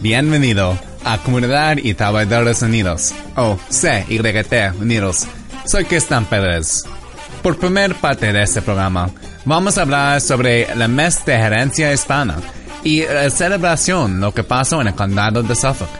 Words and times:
Bienvenido 0.00 0.76
a 1.04 1.18
Comunidad 1.18 1.76
y 1.76 1.94
Trabajadores 1.94 2.62
Unidos, 2.62 3.14
o 3.36 3.56
CYT 3.70 4.80
Unidos. 4.80 5.26
Soy 5.66 5.84
Cristian 5.84 6.24
Pérez. 6.24 6.82
Por 7.42 7.58
primer 7.58 7.94
parte 7.94 8.32
de 8.32 8.42
este 8.42 8.60
programa, 8.60 9.10
vamos 9.44 9.78
a 9.78 9.82
hablar 9.82 10.20
sobre 10.20 10.64
el 10.64 10.88
mes 10.88 11.24
de 11.24 11.36
gerencia 11.36 11.92
hispana 11.92 12.38
y 12.84 13.02
la 13.04 13.30
celebración 13.30 14.20
lo 14.20 14.32
que 14.32 14.44
pasó 14.44 14.80
en 14.80 14.88
el 14.88 14.94
condado 14.94 15.42
de 15.42 15.54
Suffolk, 15.54 15.90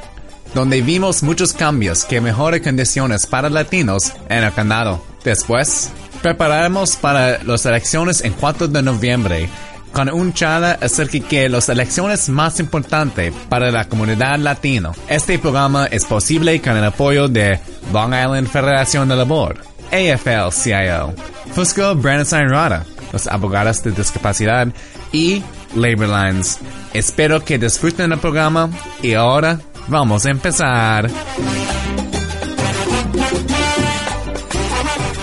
donde 0.55 0.83
vimos 0.83 1.23
muchos 1.23 1.53
cambios 1.53 2.05
que 2.05 2.21
mejoran 2.21 2.61
condiciones 2.61 3.27
para 3.27 3.51
latinos 3.51 4.13
en 4.29 4.45
el 4.45 4.53
condado. 4.53 5.05
Después, 5.25 5.91
prepararemos 6.23 6.97
para 6.97 7.43
las 7.45 7.67
elecciones 7.67 8.23
en 8.23 8.33
4 8.33 8.69
de 8.69 8.83
noviembre 8.83 9.49
con 9.93 10.09
un 10.09 10.33
charla 10.33 10.79
acerca 10.81 11.19
de 11.29 11.49
las 11.49 11.69
elecciones 11.69 12.29
más 12.29 12.61
importantes 12.61 13.35
para 13.49 13.71
la 13.71 13.87
comunidad 13.87 14.39
latino. 14.39 14.93
Este 15.09 15.39
programa 15.39 15.87
es 15.87 16.05
posible 16.05 16.61
con 16.61 16.77
el 16.77 16.85
apoyo 16.85 17.29
de 17.29 17.59
Long 17.93 18.15
Island 18.15 18.49
Federación 18.49 19.09
de 19.09 19.17
Labor, 19.17 19.57
AFL-CIO, 19.91 21.15
Fusco 21.53 21.95
Brandon 21.97 22.49
Rada, 22.49 22.85
los 23.13 23.27
abogados 23.27 23.83
de 23.83 23.93
discapacidad 23.93 24.69
y 25.13 25.43
Labor 25.75 26.09
Lines. 26.09 26.59
Espero 26.95 27.45
que 27.45 27.59
disfruten 27.59 28.13
el 28.13 28.19
programa 28.19 28.71
y 29.03 29.15
ahora 29.15 29.61
vamos 29.89 30.27
a 30.27 30.31
empezar. 30.31 31.11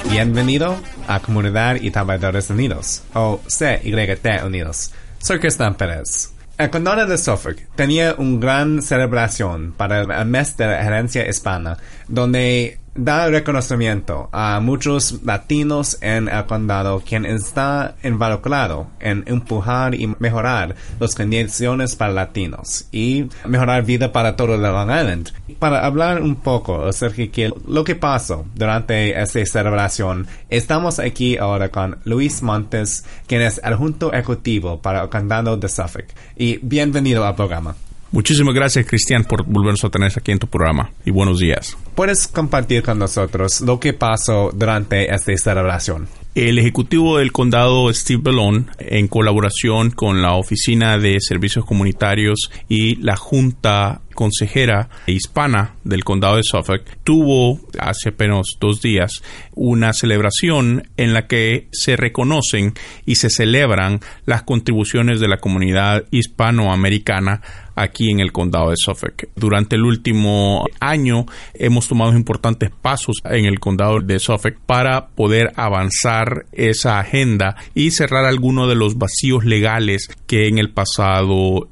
Bienvenido 0.09 0.75
a 1.07 1.19
Comunidad 1.19 1.75
y 1.75 1.91
Trabajadores 1.91 2.49
Unidos, 2.49 3.03
o 3.13 3.39
CYT 3.47 4.43
Unidos. 4.45 4.91
Soy 5.19 5.39
Cristian 5.39 5.75
Pérez. 5.75 6.31
El 6.57 6.71
condado 6.71 7.05
de 7.05 7.19
Suffolk 7.19 7.59
tenía 7.75 8.15
una 8.17 8.39
gran 8.39 8.81
celebración 8.81 9.73
para 9.77 10.01
el 10.01 10.25
mes 10.25 10.57
de 10.57 10.65
la 10.65 10.83
gerencia 10.83 11.29
hispana, 11.29 11.77
donde 12.07 12.79
da 12.97 13.27
reconocimiento 13.27 14.29
a 14.31 14.59
muchos 14.59 15.23
latinos 15.23 15.97
en 16.01 16.27
el 16.27 16.45
condado 16.45 17.01
quien 17.07 17.25
está 17.25 17.95
involucrado 18.03 18.87
en 18.99 19.23
empujar 19.27 19.95
y 19.95 20.07
mejorar 20.19 20.75
las 20.99 21.15
condiciones 21.15 21.95
para 21.95 22.13
latinos 22.13 22.87
y 22.91 23.27
mejorar 23.45 23.85
vida 23.85 24.11
para 24.11 24.35
todo 24.35 24.55
el 24.55 24.61
Long 24.61 24.89
Island. 24.89 25.31
Para 25.59 25.85
hablar 25.85 26.21
un 26.21 26.35
poco 26.35 26.85
acerca 26.85 27.17
de 27.17 27.53
lo 27.67 27.83
que 27.83 27.95
pasó 27.95 28.45
durante 28.55 29.19
esta 29.19 29.45
celebración, 29.45 30.27
estamos 30.49 30.99
aquí 30.99 31.37
ahora 31.37 31.69
con 31.69 31.97
Luis 32.03 32.41
Montes, 32.41 33.05
quien 33.27 33.41
es 33.41 33.61
el 33.63 33.75
junto 33.75 34.11
ejecutivo 34.11 34.81
para 34.81 35.03
el 35.03 35.09
condado 35.09 35.55
de 35.57 35.69
Suffolk. 35.69 36.07
Y 36.35 36.57
bienvenido 36.61 37.25
al 37.25 37.35
programa. 37.35 37.75
Muchísimas 38.11 38.53
gracias, 38.53 38.85
Cristian, 38.85 39.23
por 39.23 39.43
volvernos 39.45 39.83
a 39.83 39.89
tener 39.89 40.11
aquí 40.15 40.31
en 40.31 40.39
tu 40.39 40.47
programa. 40.47 40.91
Y 41.05 41.11
buenos 41.11 41.39
días. 41.39 41.77
¿Puedes 41.95 42.27
compartir 42.27 42.83
con 42.83 42.99
nosotros 42.99 43.61
lo 43.61 43.79
que 43.79 43.93
pasó 43.93 44.51
durante 44.53 45.13
esta 45.13 45.35
celebración? 45.37 46.07
El 46.35 46.59
ejecutivo 46.59 47.17
del 47.17 47.31
condado, 47.31 47.91
Steve 47.91 48.21
Bellon, 48.23 48.69
en 48.77 49.07
colaboración 49.07 49.89
con 49.89 50.21
la 50.21 50.35
Oficina 50.35 50.99
de 50.99 51.17
Servicios 51.19 51.65
Comunitarios 51.65 52.51
y 52.69 52.97
la 52.97 53.15
Junta 53.15 54.01
Consejera 54.17 54.89
Hispana 55.05 55.75
del 55.83 56.03
condado 56.03 56.37
de 56.37 56.43
Suffolk, 56.43 56.83
tuvo 57.03 57.59
hace 57.77 58.09
apenas 58.09 58.47
dos 58.59 58.81
días 58.81 59.21
una 59.53 59.93
celebración 59.93 60.89
en 60.97 61.13
la 61.13 61.27
que 61.27 61.67
se 61.71 61.95
reconocen 61.95 62.73
y 63.05 63.15
se 63.15 63.29
celebran 63.29 63.99
las 64.25 64.41
contribuciones 64.41 65.19
de 65.19 65.27
la 65.27 65.37
comunidad 65.37 66.05
hispanoamericana 66.09 67.41
aquí 67.77 68.09
en 68.09 68.19
el 68.19 68.31
condado 68.31 68.71
de 68.71 68.75
Suffolk. 68.75 69.29
Durante 69.35 69.75
el 69.75 69.83
último 69.83 70.65
año 70.79 71.27
hemos 71.53 71.87
tomado 71.87 72.13
importantes 72.13 72.71
pasos 72.71 73.17
en 73.23 73.45
el 73.45 73.59
condado 73.59 73.99
de 73.99 74.17
Suffolk 74.17 74.57
para 74.65 75.09
poder 75.09 75.51
avanzar 75.55 76.47
esa 76.51 76.99
agenda 76.99 77.55
y 77.75 77.91
cerrar 77.91 78.25
algunos 78.25 78.67
de 78.67 78.75
los 78.75 78.97
vacíos 78.97 79.45
legales 79.45 80.07
que 80.25 80.47
en 80.47 80.57
el 80.57 80.71
pasado 80.71 81.69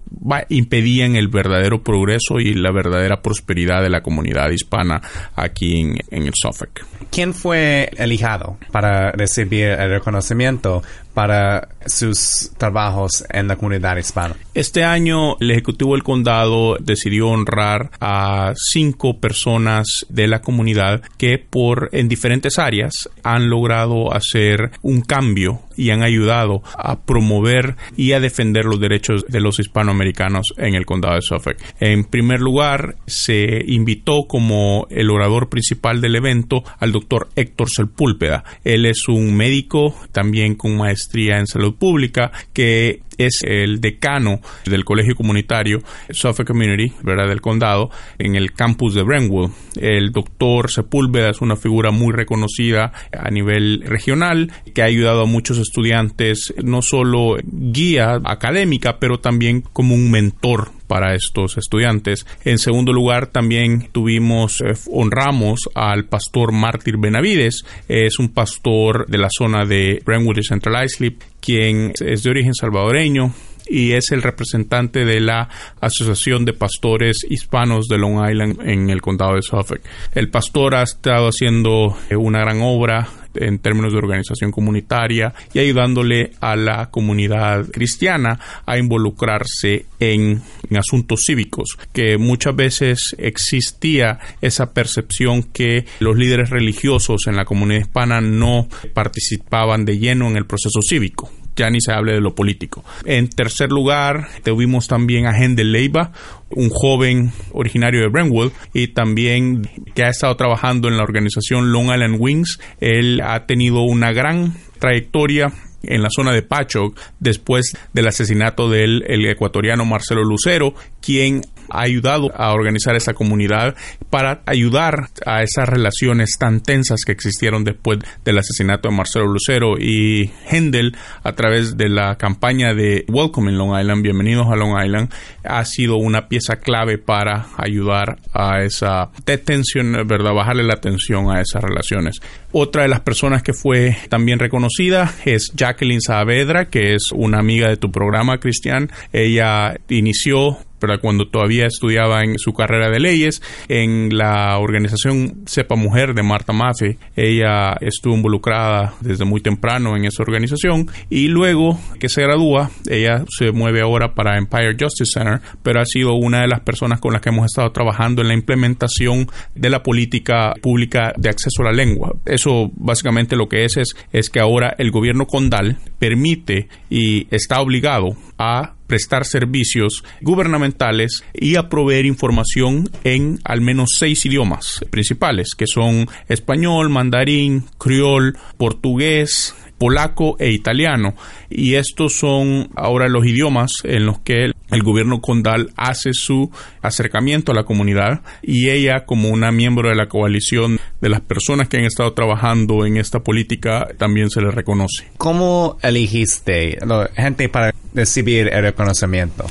impedían 0.50 1.16
el 1.16 1.28
verdadero 1.28 1.84
progreso 1.84 2.35
y 2.40 2.54
la 2.54 2.72
verdadera 2.72 3.22
prosperidad 3.22 3.82
de 3.82 3.90
la 3.90 4.02
comunidad 4.02 4.50
hispana 4.50 5.02
aquí 5.36 5.82
en, 5.82 5.98
en 6.12 6.24
el 6.24 6.34
Suffolk. 6.36 6.86
¿Quién 7.12 7.34
fue 7.34 7.90
elijado 7.98 8.58
para 8.72 9.12
recibir 9.12 9.68
el 9.68 9.90
reconocimiento 9.90 10.84
para 11.16 11.70
sus 11.88 12.52
trabajos 12.58 13.26
en 13.32 13.48
la 13.48 13.56
comunidad 13.56 13.98
hispana? 13.98 14.36
Este 14.54 14.84
año 14.84 15.38
el 15.40 15.50
Ejecutivo 15.50 15.94
del 15.94 16.04
Condado 16.04 16.78
decidió 16.80 17.30
honrar 17.30 17.90
a 18.00 18.54
cinco 18.56 19.20
personas 19.20 20.06
de 20.10 20.28
la 20.28 20.42
comunidad 20.42 21.02
que 21.18 21.40
por 21.40 21.90
en 21.94 22.08
diferentes 22.08 22.60
áreas 22.60 23.10
han 23.24 23.50
logrado 23.50 24.14
hacer 24.14 24.72
un 24.82 25.02
cambio 25.02 25.62
y 25.78 25.90
han 25.90 26.04
ayudado 26.04 26.62
a 26.78 27.02
promover 27.02 27.76
y 27.98 28.14
a 28.14 28.20
defender 28.20 28.66
los 28.66 28.80
derechos 28.80 29.26
de 29.28 29.42
los 29.42 29.60
hispanoamericanos 29.60 30.54
en 30.58 30.76
el 30.76 30.86
condado 30.86 31.16
de 31.16 31.22
Suffolk. 31.22 31.58
En 31.80 32.06
primer 32.06 32.40
lugar, 32.40 32.96
se 33.08 33.64
invitó 33.68 34.26
como 34.28 34.88
el 34.90 35.10
orador 35.10 35.50
principal 35.50 36.02
del 36.02 36.16
evento 36.16 36.64
al 36.80 36.92
doctor 36.92 37.30
Héctor 37.36 37.70
Sepúlveda. 37.70 38.44
Él 38.64 38.86
es 38.86 39.08
un 39.08 39.36
médico 39.36 39.96
también 40.12 40.56
con 40.56 40.78
maestría 40.78 41.05
en 41.40 41.48
salud 41.48 41.76
pública 41.76 42.32
que 42.54 43.02
es 43.18 43.40
el 43.44 43.82
decano 43.82 44.40
del 44.66 44.86
colegio 44.86 45.16
comunitario 45.16 45.80
Suffolk 46.10 46.48
Community, 46.48 46.94
¿verdad? 47.04 47.28
del 47.28 47.42
condado, 47.42 47.90
en 48.18 48.36
el 48.36 48.54
campus 48.54 48.94
de 48.94 49.04
Brentwood. 49.04 49.52
El 49.80 50.12
doctor 50.12 50.72
Sepúlveda 50.72 51.30
es 51.30 51.42
una 51.42 51.56
figura 51.56 51.92
muy 51.92 52.14
reconocida 52.14 52.92
a 53.12 53.30
nivel 53.30 53.84
regional 53.86 54.52
que 54.74 54.82
ha 54.82 54.86
ayudado 54.86 55.24
a 55.24 55.26
muchos 55.26 55.58
estudiantes, 55.58 56.54
no 56.64 56.82
solo 56.82 57.38
guía 57.44 58.20
académica, 58.24 59.00
pero 59.00 59.20
también 59.20 59.62
como 59.62 59.96
un 59.96 60.12
mentor 60.12 60.72
para 60.88 61.16
estos 61.16 61.58
estudiantes. 61.58 62.26
En 62.44 62.58
segundo 62.58 62.94
lugar, 62.94 63.28
también 63.28 63.90
tuvimos, 63.92 64.62
eh, 64.62 64.74
honramos 64.92 65.70
al 65.74 66.06
pastor 66.06 66.52
Mártir 66.52 66.98
Benavides, 66.98 67.66
es 67.88 68.20
un 68.20 68.30
pastor 68.30 69.08
de 69.08 69.18
la 69.18 69.30
zona 69.36 69.66
de 69.66 70.02
Brentwood 70.06 70.38
y 70.38 70.44
Central 70.44 70.86
Islip, 70.86 71.22
quien 71.46 71.94
es 72.00 72.24
de 72.24 72.30
origen 72.30 72.54
salvadoreño, 72.54 73.34
y 73.68 73.94
es 73.94 74.12
el 74.12 74.22
representante 74.22 75.06
de 75.06 75.20
la 75.20 75.50
Asociación 75.82 76.46
de 76.46 76.54
Pastores 76.54 77.26
Hispanos 77.28 77.88
de 77.88 77.98
Long 77.98 78.30
Island 78.30 78.62
en 78.62 78.90
el 78.90 79.02
condado 79.02 79.36
de 79.36 79.42
Suffolk. 79.42 79.82
El 80.14 80.30
pastor 80.30 80.76
ha 80.76 80.84
estado 80.84 81.28
haciendo 81.28 81.98
eh, 82.10 82.16
una 82.16 82.40
gran 82.42 82.62
obra 82.62 83.08
en 83.36 83.60
términos 83.60 83.92
de 83.92 84.00
organización 84.00 84.52
comunitaria 84.52 85.34
y 85.54 85.60
ayudándole 85.60 86.32
a 86.42 86.56
la 86.56 86.90
comunidad 86.90 87.66
cristiana 87.72 88.40
a 88.66 88.78
involucrarse 88.78 89.86
en, 90.00 90.42
asuntos 90.78 91.24
cívicos, 91.26 91.78
que 91.94 92.18
muchas 92.18 92.56
veces 92.56 93.16
existía 93.18 94.20
esa 94.42 94.74
percepción 94.74 95.44
que 95.44 95.86
los 96.00 96.18
líderes 96.18 96.50
religiosos 96.50 97.28
en 97.28 97.36
la 97.36 97.46
comunidad 97.46 97.82
hispana 97.82 98.22
no 98.22 98.68
participaban 98.94 99.86
de 99.86 99.98
lleno 99.98 100.28
en 100.28 100.38
el 100.38 100.46
proceso 100.46 100.82
cívico 100.82 101.32
ya 101.56 101.70
ni 101.70 101.82
se 101.82 101.92
hable 101.92 102.14
de 102.14 102.22
lo 102.22 102.36
político. 102.36 102.84
En 103.06 103.30
tercer 103.30 103.72
lugar, 103.72 104.28
tuvimos 104.44 104.88
también 104.88 105.28
a 105.28 105.38
Hendel 105.38 105.72
Leiva, 105.72 106.12
un 106.50 106.70
joven 106.70 107.32
originario 107.52 108.02
de 108.02 108.10
Brentwood 108.10 108.52
y 108.74 108.90
también 108.90 109.70
que 109.94 110.04
ha 110.04 110.10
estado 110.10 110.36
trabajando 110.36 110.88
en 110.88 110.98
la 110.98 111.04
organización 111.04 111.72
Long 111.72 111.86
Island 111.94 112.18
Wings. 112.20 112.60
Él 112.80 113.22
ha 113.22 113.46
tenido 113.46 113.82
una 113.82 114.12
gran 114.12 114.54
trayectoria 114.80 115.52
en 115.88 116.02
la 116.02 116.10
zona 116.10 116.32
de 116.32 116.42
Pachoc 116.42 117.00
después 117.20 117.78
del 117.94 118.08
asesinato 118.08 118.70
del 118.70 119.04
el 119.08 119.26
ecuatoriano 119.26 119.86
Marcelo 119.86 120.24
Lucero, 120.24 120.74
quien 121.02 121.42
ha 121.70 121.82
ayudado 121.82 122.32
a 122.36 122.54
organizar 122.54 122.96
esa 122.96 123.14
comunidad 123.14 123.76
para 124.10 124.42
ayudar 124.46 125.10
a 125.26 125.44
esas 125.44 125.68
relaciones 125.68 126.38
tan 126.38 126.62
tensas 126.62 127.02
que 127.06 127.12
existieron 127.12 127.64
después 127.64 128.00
del 128.24 128.38
asesinato 128.38 128.90
de 128.90 128.96
Marcelo 128.96 129.28
Lucero 129.28 129.78
y 129.80 130.32
Hendel 130.50 130.96
a 131.24 131.34
través 131.34 131.78
de 131.78 131.90
la 131.90 132.16
campaña 132.18 132.74
de 132.74 133.06
Welcome 133.08 133.52
in 133.52 133.58
Long 133.58 133.80
Island, 133.80 134.02
bienvenidos 134.02 134.48
a 134.48 134.56
Long 134.56 134.82
Island, 134.84 135.12
ha 135.44 135.64
sido 135.66 135.98
una 135.98 136.28
pieza 136.28 136.58
clave 136.58 136.98
para 136.98 137.48
ayudar 137.58 138.18
a 138.34 138.64
esa 138.64 139.10
detención, 139.26 139.92
¿verdad? 140.08 140.34
Bajarle 140.34 140.64
la 140.64 140.78
tensión 140.78 141.30
a 141.30 141.42
esas 141.42 141.64
relaciones. 141.64 142.20
Otra 142.52 142.84
de 142.84 142.88
las 142.88 143.02
personas 143.02 143.44
que 143.44 143.54
fue 143.54 143.98
también 144.10 144.40
reconocida 144.40 145.14
es 145.26 145.52
Jacqueline 145.56 146.02
Saavedra, 146.02 146.70
que 146.70 146.94
es 146.94 147.10
una 147.14 147.40
amiga 147.40 147.68
de 147.68 147.78
tu 147.78 147.92
programa, 147.92 148.38
Cristian. 148.38 148.90
Ella 149.12 149.76
inició 149.90 150.58
¿verdad? 150.80 151.00
cuando 151.02 151.28
todavía 151.28 151.68
estudiaba 151.68 152.24
en 152.24 152.38
su 152.38 152.54
carrera 152.54 152.90
de 152.90 153.00
leyes 153.00 153.42
en 153.68 154.18
la 154.18 154.58
organización 154.58 155.44
Sepa 155.46 155.76
Mujer 155.76 156.14
de 156.14 156.24
Marta 156.24 156.54
Maffei. 156.54 156.98
Ella 157.16 157.76
estuvo 157.82 158.16
involucrada 158.16 158.94
desde 159.02 159.26
muy 159.26 159.42
temprano 159.42 159.96
en 159.96 160.06
esa 160.06 160.24
organización 160.24 160.90
y 161.10 161.28
luego 161.28 161.80
que 162.00 162.10
se 162.10 162.22
gradúa, 162.22 162.72
ella 162.90 163.24
se 163.38 163.52
mueve 163.52 163.82
ahora 163.82 164.14
para 164.14 164.38
Empire 164.38 164.76
Justice 164.80 165.12
Center, 165.14 165.42
pero 165.64 165.82
ha 165.82 165.86
sido 165.86 166.14
una 166.14 166.42
de 166.42 166.48
las 166.48 166.62
personas 166.62 167.00
con 167.00 167.14
las 167.14 167.22
que 167.22 167.30
hemos 167.30 167.46
estado 167.46 167.72
trabajando 167.72 168.22
en 168.22 168.30
la 168.30 168.34
implementación 168.34 169.28
de 169.54 169.70
la 169.70 169.84
política 169.84 170.54
pública 170.62 171.14
de 171.18 171.30
acceso 171.30 171.62
a 171.62 171.66
la 171.66 171.72
lengua. 171.72 172.16
Eso 172.26 172.72
básicamente 172.76 173.36
lo 173.36 173.48
que 173.48 173.66
es 173.66 173.78
es, 173.78 173.96
es 174.12 174.30
que 174.30 174.40
ahora 174.40 174.76
el 174.78 174.92
gobierno 174.92 175.26
condal 175.26 175.78
permite 176.00 176.68
y 176.90 177.28
está 177.36 177.62
obligado 177.62 178.16
a 178.38 178.75
prestar 178.88 179.26
servicios 179.26 180.04
gubernamentales 180.22 181.24
y 181.34 181.56
a 181.56 181.70
proveer 181.70 182.06
información 182.06 182.90
en 183.04 183.40
al 183.44 183.62
menos 183.62 183.90
seis 184.00 184.26
idiomas 184.26 184.84
principales, 184.90 185.56
que 185.56 185.68
son 185.68 186.08
español, 186.28 186.90
mandarín, 186.90 187.66
criol, 187.78 188.38
portugués, 188.58 189.56
polaco 189.78 190.38
e 190.40 190.52
italiano. 190.52 191.16
Y 191.50 191.76
estos 191.76 192.14
son 192.14 192.70
ahora 192.76 193.08
los 193.08 193.26
idiomas 193.26 193.72
en 193.84 194.06
los 194.06 194.20
que 194.20 194.52
el 194.72 194.84
gobierno 194.84 195.22
condal 195.22 195.72
hace 195.76 196.14
su 196.14 196.52
acercamiento 196.82 197.52
a 197.52 197.56
la 197.56 197.64
comunidad 197.64 198.22
y 198.42 198.70
ella 198.70 199.06
como 199.06 199.30
una 199.30 199.52
miembro 199.52 199.90
de 199.90 199.96
la 199.96 200.08
coalición 200.08 200.80
de 201.02 201.10
las 201.10 201.22
personas 201.22 201.70
que 201.70 201.78
han 201.78 201.86
estado 201.86 202.14
trabajando 202.14 202.86
en 202.86 202.98
esta 202.98 203.20
política 203.20 203.88
también 203.98 204.30
se 204.30 204.42
le 204.42 204.52
reconoce. 204.52 205.08
¿Cómo 205.18 205.78
elegiste 205.82 206.78
gente 207.16 207.50
para 207.50 207.74
recibir 207.96 208.50
el 208.52 208.62
reconocimiento? 208.62 209.46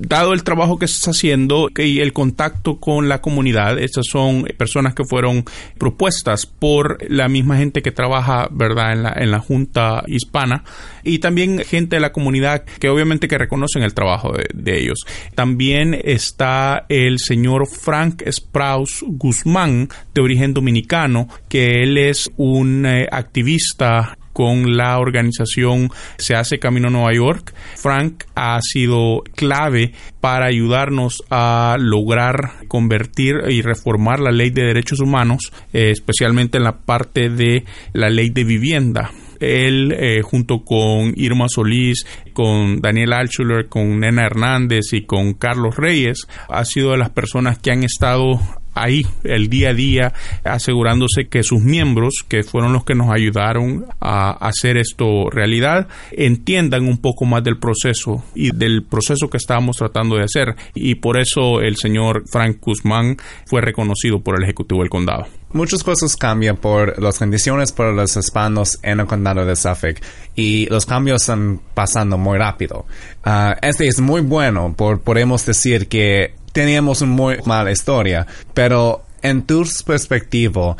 dado 0.00 0.32
el 0.32 0.42
trabajo 0.42 0.78
que 0.78 0.88
se 0.88 0.96
está 0.96 1.10
haciendo 1.10 1.68
y 1.76 2.00
el 2.00 2.12
contacto 2.12 2.80
con 2.80 3.08
la 3.08 3.20
comunidad, 3.20 3.78
estas 3.78 4.06
son 4.10 4.44
personas 4.56 4.94
que 4.94 5.04
fueron 5.04 5.44
propuestas 5.78 6.46
por 6.46 6.98
la 7.10 7.28
misma 7.28 7.58
gente 7.58 7.82
que 7.82 7.92
trabaja, 7.92 8.48
¿verdad?, 8.50 8.92
en 8.92 9.02
la, 9.02 9.12
en 9.12 9.30
la 9.30 9.40
Junta 9.40 10.02
Hispana 10.06 10.64
y 11.02 11.18
también 11.18 11.58
gente 11.60 11.96
de 11.96 12.00
la 12.00 12.12
comunidad 12.12 12.64
que 12.64 12.88
obviamente 12.88 13.28
que 13.28 13.38
reconocen 13.38 13.82
el 13.82 13.94
trabajo 13.94 14.32
de, 14.32 14.70
ellos. 14.70 15.00
También 15.34 15.98
está 16.04 16.86
el 16.88 17.18
señor 17.18 17.66
Frank 17.66 18.22
Sprouse 18.30 19.04
Guzmán, 19.06 19.88
de 20.14 20.22
origen 20.22 20.54
dominicano, 20.54 21.28
que 21.48 21.82
él 21.82 21.98
es 21.98 22.30
un 22.36 22.86
eh, 22.86 23.08
activista 23.10 24.16
con 24.32 24.76
la 24.76 24.98
organización 24.98 25.90
Se 26.18 26.34
hace 26.34 26.58
Camino 26.58 26.88
a 26.88 26.90
Nueva 26.90 27.14
York. 27.14 27.54
Frank 27.76 28.24
ha 28.34 28.60
sido 28.62 29.22
clave 29.34 29.92
para 30.20 30.46
ayudarnos 30.46 31.22
a 31.30 31.76
lograr 31.78 32.66
convertir 32.68 33.36
y 33.48 33.62
reformar 33.62 34.20
la 34.20 34.30
ley 34.30 34.50
de 34.50 34.64
derechos 34.64 35.00
humanos, 35.00 35.52
eh, 35.72 35.90
especialmente 35.90 36.58
en 36.58 36.64
la 36.64 36.78
parte 36.78 37.28
de 37.28 37.64
la 37.92 38.08
ley 38.08 38.30
de 38.30 38.44
vivienda 38.44 39.10
él 39.40 39.92
eh, 39.98 40.20
junto 40.22 40.64
con 40.64 41.12
Irma 41.16 41.46
Solís, 41.48 42.06
con 42.32 42.80
Daniel 42.80 43.14
Altschuler, 43.14 43.68
con 43.68 43.98
Nena 43.98 44.26
Hernández 44.26 44.92
y 44.92 45.06
con 45.06 45.34
Carlos 45.34 45.76
Reyes, 45.76 46.28
ha 46.48 46.64
sido 46.64 46.92
de 46.92 46.98
las 46.98 47.10
personas 47.10 47.58
que 47.58 47.72
han 47.72 47.82
estado 47.82 48.38
ahí 48.74 49.06
el 49.24 49.48
día 49.48 49.70
a 49.70 49.74
día 49.74 50.12
asegurándose 50.44 51.28
que 51.28 51.42
sus 51.42 51.60
miembros, 51.62 52.24
que 52.28 52.42
fueron 52.42 52.72
los 52.72 52.84
que 52.84 52.94
nos 52.94 53.10
ayudaron 53.10 53.86
a 54.00 54.30
hacer 54.30 54.76
esto 54.76 55.30
realidad, 55.30 55.88
entiendan 56.12 56.86
un 56.86 56.98
poco 56.98 57.24
más 57.24 57.42
del 57.44 57.58
proceso 57.58 58.24
y 58.34 58.50
del 58.54 58.84
proceso 58.84 59.28
que 59.28 59.36
estábamos 59.36 59.76
tratando 59.76 60.16
de 60.16 60.24
hacer. 60.24 60.54
Y 60.74 60.96
por 60.96 61.18
eso 61.18 61.60
el 61.60 61.76
señor 61.76 62.24
Frank 62.30 62.58
Guzmán 62.60 63.16
fue 63.46 63.60
reconocido 63.60 64.20
por 64.20 64.36
el 64.36 64.44
Ejecutivo 64.44 64.80
del 64.80 64.90
Condado. 64.90 65.26
Muchas 65.52 65.82
cosas 65.82 66.16
cambian 66.16 66.56
por 66.56 67.02
las 67.02 67.18
condiciones 67.18 67.72
para 67.72 67.90
los 67.90 68.16
hispanos 68.16 68.78
en 68.82 69.00
el 69.00 69.06
condado 69.06 69.44
de 69.44 69.56
Suffolk 69.56 70.00
y 70.36 70.66
los 70.66 70.86
cambios 70.86 71.22
están 71.22 71.60
pasando 71.74 72.16
muy 72.16 72.38
rápido. 72.38 72.86
Ah, 73.24 73.56
este 73.60 73.88
es 73.88 74.00
muy 74.00 74.20
bueno, 74.20 74.74
por, 74.76 75.00
podemos 75.00 75.44
decir 75.44 75.88
que 75.88 76.34
teníamos 76.52 77.02
una 77.02 77.12
muy 77.12 77.36
mala 77.44 77.70
historia, 77.70 78.26
pero 78.54 79.02
en 79.22 79.42
tu 79.42 79.66
perspectiva, 79.86 80.76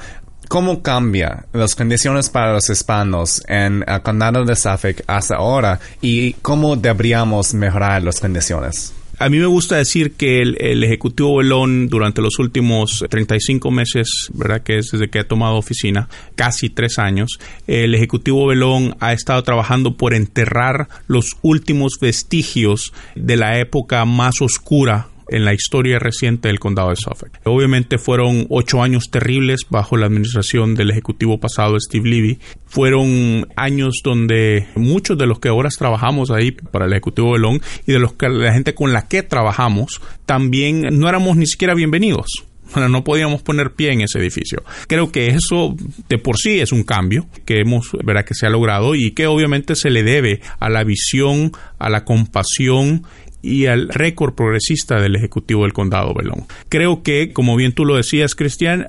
¿cómo 0.49 0.83
cambia 0.83 1.47
las 1.53 1.75
condiciones 1.75 2.31
para 2.31 2.53
los 2.53 2.69
hispanos 2.71 3.43
en 3.49 3.85
el 3.87 4.03
condado 4.03 4.45
de 4.45 4.57
Suffolk 4.57 5.03
hasta 5.07 5.37
ahora 5.37 5.79
y 6.01 6.33
cómo 6.35 6.77
deberíamos 6.77 7.55
mejorar 7.55 8.03
las 8.03 8.21
condiciones? 8.21 8.95
A 9.21 9.29
mí 9.29 9.37
me 9.37 9.45
gusta 9.45 9.77
decir 9.77 10.13
que 10.13 10.41
el, 10.41 10.83
Ejecutivo 10.83 11.37
Belón 11.37 11.89
durante 11.89 12.23
los 12.23 12.39
últimos 12.39 13.05
35 13.07 13.71
meses, 13.71 14.31
¿verdad? 14.33 14.63
Que 14.63 14.79
es 14.79 14.93
desde 14.93 15.11
que 15.11 15.19
ha 15.19 15.29
tomado 15.29 15.57
oficina, 15.57 16.09
casi 16.37 16.71
tres 16.71 16.99
años, 16.99 17.39
el 17.67 17.95
Ejecutivo 17.95 18.47
Belón 18.47 18.97
ha 18.99 19.13
estado 19.13 19.43
trabajando 19.43 19.99
por 19.99 20.15
enterrar 20.15 20.89
los 21.07 21.37
últimos 21.43 21.99
vestigios 22.01 22.95
de 23.15 23.37
la 23.37 23.59
época 23.59 24.07
más 24.07 24.41
oscura 24.41 25.10
en 25.31 25.45
la 25.45 25.55
historia 25.55 25.99
reciente 25.99 26.49
del 26.49 26.59
condado 26.59 26.91
de 26.91 26.97
Suffolk. 26.97 27.41
Obviamente 27.45 27.99
fueron 27.99 28.47
ocho 28.51 28.83
años 28.83 29.11
terribles 29.11 29.61
bajo 29.71 29.97
la 29.97 30.07
administración 30.07 30.75
del 30.75 30.91
ejecutivo 30.91 31.39
pasado 31.39 31.79
Steve 31.81 32.09
Levy. 32.09 32.39
Fueron 32.67 33.49
años 33.57 34.01
donde 34.05 34.67
muchos 34.75 35.17
de 35.17 35.27
los 35.27 35.39
que 35.39 35.49
ahora 35.49 35.71
trabajamos 35.71 36.31
ahí 36.31 36.51
para 36.51 36.87
el 36.87 36.93
ejecutivo 36.93 37.35
de 37.35 37.39
Long 37.39 37.63
y 37.87 37.93
de 37.93 37.99
los 38.01 38.15
que 38.15 38.29
la 38.29 38.53
gente 38.53 38.75
con 38.75 38.93
la 38.93 39.07
que 39.09 39.23
trabajamos 39.23 40.01
también 40.27 40.99
no 40.99 41.09
éramos 41.09 41.37
ni 41.37 41.47
siquiera 41.47 41.75
bienvenidos. 41.75 42.45
no 42.77 43.05
podíamos 43.05 43.43
poner 43.43 43.73
pie 43.73 43.93
en 43.93 44.01
ese 44.03 44.19
edificio. 44.19 44.63
Creo 44.87 45.13
que 45.13 45.29
eso 45.29 45.77
de 46.09 46.19
por 46.19 46.39
sí 46.39 46.61
es 46.61 46.73
un 46.73 46.83
cambio 46.83 47.27
que 47.45 47.61
hemos, 47.61 47.91
verá 48.05 48.25
que 48.25 48.35
se 48.35 48.47
ha 48.47 48.51
logrado 48.51 48.95
y 48.95 49.13
que 49.13 49.27
obviamente 49.27 49.77
se 49.77 49.91
le 49.91 50.03
debe 50.03 50.41
a 50.59 50.69
la 50.69 50.85
visión, 50.85 51.53
a 51.79 51.89
la 51.89 52.05
compasión 52.05 53.05
y 53.43 53.67
al 53.67 53.89
récord 53.89 54.35
progresista 54.35 55.01
del 55.01 55.17
Ejecutivo 55.17 55.63
del 55.63 55.73
Condado 55.73 56.15
Belón. 56.15 56.47
Creo 56.69 57.03
que, 57.03 57.33
como 57.33 57.57
bien 57.57 57.73
tú 57.73 57.85
lo 57.85 57.97
decías, 57.97 58.35
Cristian, 58.35 58.87